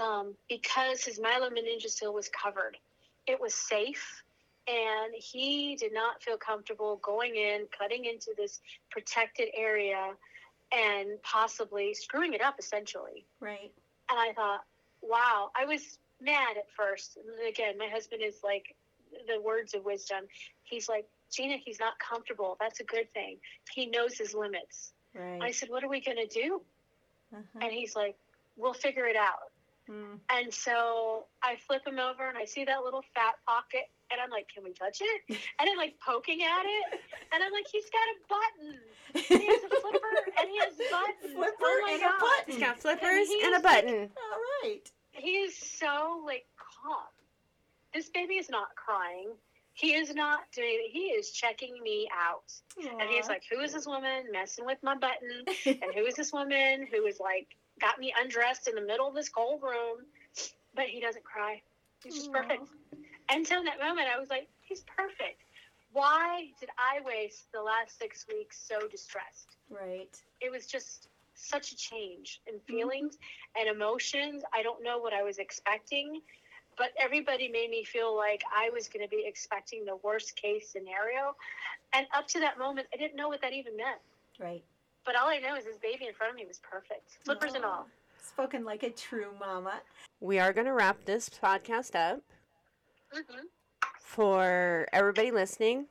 um, 0.01 0.33
because 0.49 1.03
his 1.03 1.19
myelomeningocele 1.19 2.13
was 2.13 2.29
covered, 2.29 2.77
it 3.27 3.39
was 3.39 3.53
safe, 3.53 4.23
and 4.67 5.13
he 5.15 5.75
did 5.75 5.93
not 5.93 6.23
feel 6.23 6.37
comfortable 6.37 6.97
going 7.03 7.35
in, 7.35 7.67
cutting 7.77 8.05
into 8.05 8.31
this 8.37 8.61
protected 8.89 9.49
area, 9.55 10.13
and 10.71 11.21
possibly 11.21 11.93
screwing 11.93 12.33
it 12.33 12.41
up 12.41 12.55
essentially. 12.57 13.25
right. 13.39 13.71
And 14.09 14.19
I 14.19 14.33
thought, 14.33 14.61
wow, 15.01 15.49
I 15.55 15.65
was 15.65 15.99
mad 16.21 16.57
at 16.57 16.69
first. 16.75 17.17
And 17.17 17.47
again, 17.47 17.77
my 17.77 17.87
husband 17.87 18.21
is 18.23 18.37
like 18.43 18.75
the 19.27 19.39
words 19.41 19.73
of 19.73 19.85
wisdom. 19.85 20.25
He's 20.63 20.89
like, 20.89 21.05
Gina, 21.33 21.57
he's 21.63 21.79
not 21.79 21.93
comfortable. 21.99 22.57
That's 22.59 22.79
a 22.79 22.83
good 22.83 23.11
thing. 23.13 23.37
He 23.73 23.87
knows 23.87 24.17
his 24.17 24.33
limits. 24.33 24.93
Right. 25.15 25.41
I 25.41 25.51
said, 25.51 25.69
what 25.69 25.83
are 25.83 25.89
we 25.89 26.01
going 26.01 26.17
to 26.17 26.27
do? 26.27 26.61
Uh-huh. 27.33 27.59
And 27.61 27.71
he's 27.71 27.95
like, 27.95 28.15
we'll 28.57 28.73
figure 28.73 29.05
it 29.07 29.15
out. 29.15 29.51
Mm. 29.89 30.19
And 30.29 30.53
so 30.53 31.25
I 31.43 31.57
flip 31.67 31.85
him 31.85 31.99
over 31.99 32.29
and 32.29 32.37
I 32.37 32.45
see 32.45 32.63
that 32.65 32.83
little 32.83 33.03
fat 33.13 33.35
pocket. 33.45 33.89
And 34.11 34.21
I'm 34.21 34.29
like, 34.29 34.47
can 34.53 34.63
we 34.63 34.71
touch 34.73 34.99
it? 35.01 35.37
And 35.59 35.69
I'm 35.69 35.77
like 35.77 35.95
poking 36.05 36.41
at 36.41 36.65
it. 36.65 36.99
And 37.33 37.43
I'm 37.43 37.51
like, 37.51 37.65
he's 37.71 37.85
got 37.89 38.05
a 38.13 38.17
button. 38.29 38.79
He 39.13 39.45
has 39.47 39.63
a 39.63 39.69
flipper 39.69 40.15
and 40.39 40.49
he 40.49 40.57
has 40.59 40.73
buttons. 40.91 41.33
Flipper 41.35 41.55
oh 41.61 41.81
my 41.85 41.91
and 41.93 42.01
a 42.01 42.05
God. 42.05 42.19
button. 42.19 42.53
He's 42.53 42.59
got 42.59 42.79
flippers 42.79 43.27
he 43.27 43.41
and 43.43 43.53
a 43.53 43.57
is- 43.57 43.63
button. 43.63 44.09
All 44.15 44.39
right. 44.63 44.91
he 45.11 45.29
is 45.31 45.55
so 45.57 46.21
like 46.25 46.45
calm. 46.57 47.03
This 47.93 48.09
baby 48.09 48.35
is 48.35 48.49
not 48.49 48.75
crying. 48.75 49.29
He 49.73 49.95
is 49.95 50.13
not 50.13 50.41
doing. 50.53 50.87
He 50.91 51.05
is 51.07 51.31
checking 51.31 51.81
me 51.81 52.07
out, 52.15 52.53
and 52.77 53.09
he's 53.09 53.27
like, 53.27 53.43
"Who 53.51 53.59
is 53.59 53.73
this 53.73 53.87
woman 53.87 54.25
messing 54.31 54.65
with 54.65 54.77
my 54.83 54.95
button? 54.95 55.45
And 55.65 55.93
who 55.95 56.05
is 56.05 56.15
this 56.15 56.31
woman 56.31 56.87
who 56.91 57.05
is 57.05 57.19
like 57.19 57.47
got 57.81 57.99
me 57.99 58.13
undressed 58.21 58.67
in 58.67 58.75
the 58.75 58.81
middle 58.81 59.07
of 59.07 59.15
this 59.15 59.29
cold 59.29 59.61
room?" 59.63 60.05
But 60.75 60.85
he 60.85 60.99
doesn't 60.99 61.23
cry. 61.23 61.61
He's 62.03 62.15
just 62.15 62.29
Aw. 62.29 62.33
perfect. 62.33 62.69
And 63.29 63.47
so 63.47 63.57
in 63.57 63.65
that 63.65 63.79
moment, 63.79 64.07
I 64.13 64.19
was 64.19 64.29
like, 64.29 64.47
"He's 64.61 64.81
perfect." 64.81 65.43
Why 65.91 66.49
did 66.59 66.69
I 66.77 67.01
waste 67.05 67.51
the 67.51 67.61
last 67.61 67.99
six 67.99 68.25
weeks 68.27 68.59
so 68.67 68.87
distressed? 68.87 69.57
Right. 69.69 70.09
it 70.41 70.51
was 70.51 70.67
just 70.67 71.07
such 71.35 71.71
a 71.71 71.75
change 71.75 72.41
in 72.47 72.55
mm-hmm. 72.55 72.65
feelings 72.65 73.17
and 73.57 73.69
emotions. 73.69 74.43
I 74.53 74.63
don't 74.63 74.83
know 74.83 74.97
what 74.97 75.13
I 75.13 75.23
was 75.23 75.37
expecting, 75.37 76.21
but 76.77 76.89
everybody 76.99 77.47
made 77.47 77.69
me 77.69 77.83
feel 77.83 78.15
like 78.15 78.43
I 78.55 78.69
was 78.69 78.87
going 78.87 79.05
to 79.05 79.09
be 79.09 79.23
expecting 79.25 79.85
the 79.85 79.97
worst 79.97 80.35
case 80.35 80.69
scenario. 80.69 81.35
And 81.93 82.05
up 82.15 82.27
to 82.29 82.39
that 82.39 82.57
moment, 82.57 82.87
I 82.93 82.97
didn't 82.97 83.15
know 83.15 83.27
what 83.27 83.41
that 83.41 83.53
even 83.53 83.77
meant. 83.77 83.99
Right. 84.39 84.63
But 85.05 85.15
all 85.15 85.27
I 85.27 85.39
know 85.39 85.55
is 85.55 85.65
this 85.65 85.77
baby 85.77 86.07
in 86.07 86.13
front 86.13 86.31
of 86.31 86.37
me 86.37 86.45
was 86.47 86.59
perfect, 86.59 87.17
flippers 87.23 87.53
and 87.53 87.65
all. 87.65 87.87
Spoken 88.21 88.63
like 88.63 88.83
a 88.83 88.89
true 88.89 89.27
mama. 89.39 89.81
We 90.21 90.39
are 90.39 90.53
going 90.53 90.65
to 90.65 90.73
wrap 90.73 91.05
this 91.05 91.29
podcast 91.29 91.95
up 91.95 92.21
hmm 93.11 93.45
for 94.13 94.87
everybody 94.93 95.31
listening. 95.31 95.87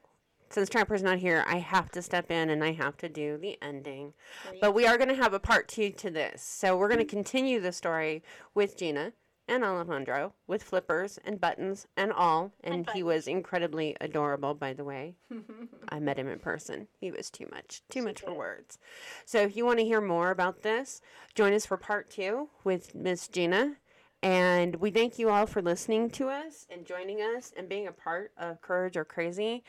Since 0.51 0.69
Trapper's 0.69 1.03
not 1.03 1.19
here, 1.19 1.45
I 1.49 1.57
have 1.57 1.91
to 1.93 2.03
step 2.03 2.31
in 2.31 2.51
and 2.51 2.63
I 2.63 2.73
have 2.73 2.97
to 2.99 3.09
do 3.09 3.37
the 3.37 3.59
ending. 3.61 4.13
Great. 4.49 4.61
But 4.61 4.75
we 4.75 4.87
are 4.87 4.97
going 4.97 5.09
to 5.09 5.17
have 5.17 5.33
a 5.33 5.41
part 5.41 5.67
two 5.67 5.91
to 5.91 6.11
this. 6.11 6.43
So 6.43 6.77
we're 6.77 6.89
going 6.89 6.99
to 6.99 7.05
continue 7.05 7.59
the 7.59 7.73
story 7.73 8.23
with 8.55 8.77
Gina 8.77 9.13
and 9.49 9.65
Alejandro 9.65 10.35
with 10.47 10.63
flippers 10.63 11.19
and 11.25 11.41
buttons 11.41 11.87
and 11.97 12.13
all. 12.13 12.53
And, 12.63 12.75
And 12.75 12.91
he 12.91 13.03
was 13.03 13.27
incredibly 13.27 13.97
adorable, 14.01 14.55
by 14.55 14.73
the 14.73 14.85
way. 14.85 15.17
I 15.89 15.99
met 15.99 16.19
him 16.19 16.29
in 16.29 16.39
person. 16.39 16.89
He 17.01 17.11
was 17.11 17.31
too 17.31 17.47
much, 17.51 17.83
too 17.91 18.03
much 18.03 18.21
for 18.21 18.33
words. 18.33 18.79
So 19.25 19.41
if 19.41 19.57
you 19.57 19.65
want 19.65 19.79
to 19.79 19.85
hear 19.85 20.01
more 20.01 20.31
about 20.31 20.63
this, 20.63 21.01
join 21.35 21.53
us 21.53 21.67
for 21.67 21.77
part 21.77 22.11
two 22.11 22.49
with 22.65 22.95
Miss 22.95 23.29
Gina. 23.29 23.77
And 24.23 24.77
we 24.77 24.91
thank 24.91 25.19
you 25.19 25.31
all 25.31 25.47
for 25.47 25.61
listening 25.61 26.09
to 26.11 26.29
us 26.29 26.67
and 26.71 26.87
joining 26.87 27.19
us 27.19 27.53
and 27.57 27.69
being 27.69 27.89
a 27.89 27.93
part 27.93 28.31
of 28.39 28.61
Courage 28.61 28.97
or 28.97 29.05
Crazy. 29.05 29.65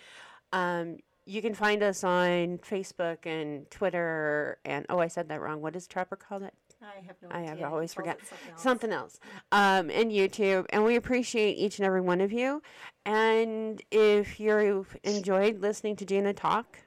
Um, 0.52 0.98
you 1.26 1.42
can 1.42 1.54
find 1.54 1.82
us 1.82 2.04
on 2.04 2.60
Facebook 2.60 3.26
and 3.26 3.70
Twitter 3.72 4.60
and 4.66 4.86
oh, 4.90 5.00
I 5.00 5.08
said 5.08 5.30
that 5.30 5.42
wrong. 5.42 5.62
What 5.62 5.76
is 5.76 5.88
Trapper 5.88 6.16
called? 6.16 6.44
It 6.44 6.54
I 6.84 7.06
have 7.06 7.16
no 7.22 7.30
I 7.32 7.40
idea. 7.44 7.64
have 7.64 7.74
always 7.74 7.94
forget 7.94 8.20
something 8.20 8.52
else. 8.52 8.62
something 8.62 8.92
else. 8.92 9.20
Um, 9.52 9.90
and 9.90 10.12
YouTube, 10.12 10.66
and 10.70 10.84
we 10.84 10.96
appreciate 10.96 11.54
each 11.54 11.80
and 11.80 11.86
every 11.86 12.02
one 12.02 12.22
of 12.22 12.32
you. 12.32 12.62
And 13.06 13.82
if 13.92 14.40
you've 14.40 14.96
enjoyed 15.04 15.62
listening 15.62 15.96
to 15.98 16.06
Gina 16.06 16.34
talk, 16.34 16.80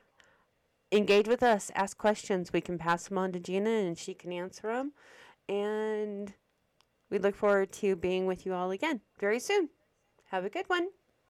engage 0.93 1.29
with 1.29 1.43
us, 1.43 1.71
ask 1.75 1.97
questions. 1.97 2.53
We 2.53 2.61
can 2.61 2.79
pass 2.79 3.09
them 3.09 3.19
on 3.19 3.33
to 3.33 3.41
Gina, 3.41 3.71
and 3.71 3.97
she 3.97 4.15
can 4.15 4.33
answer 4.33 4.73
them. 4.75 4.93
And 5.49 6.35
we 7.11 7.19
look 7.19 7.35
forward 7.35 7.73
to 7.73 7.97
being 7.97 8.27
with 8.27 8.45
you 8.45 8.53
all 8.53 8.71
again 8.71 9.01
very 9.19 9.41
soon. 9.41 9.71
Have 10.31 10.45
a 10.45 10.51
good 10.51 10.69
one. 10.69 10.89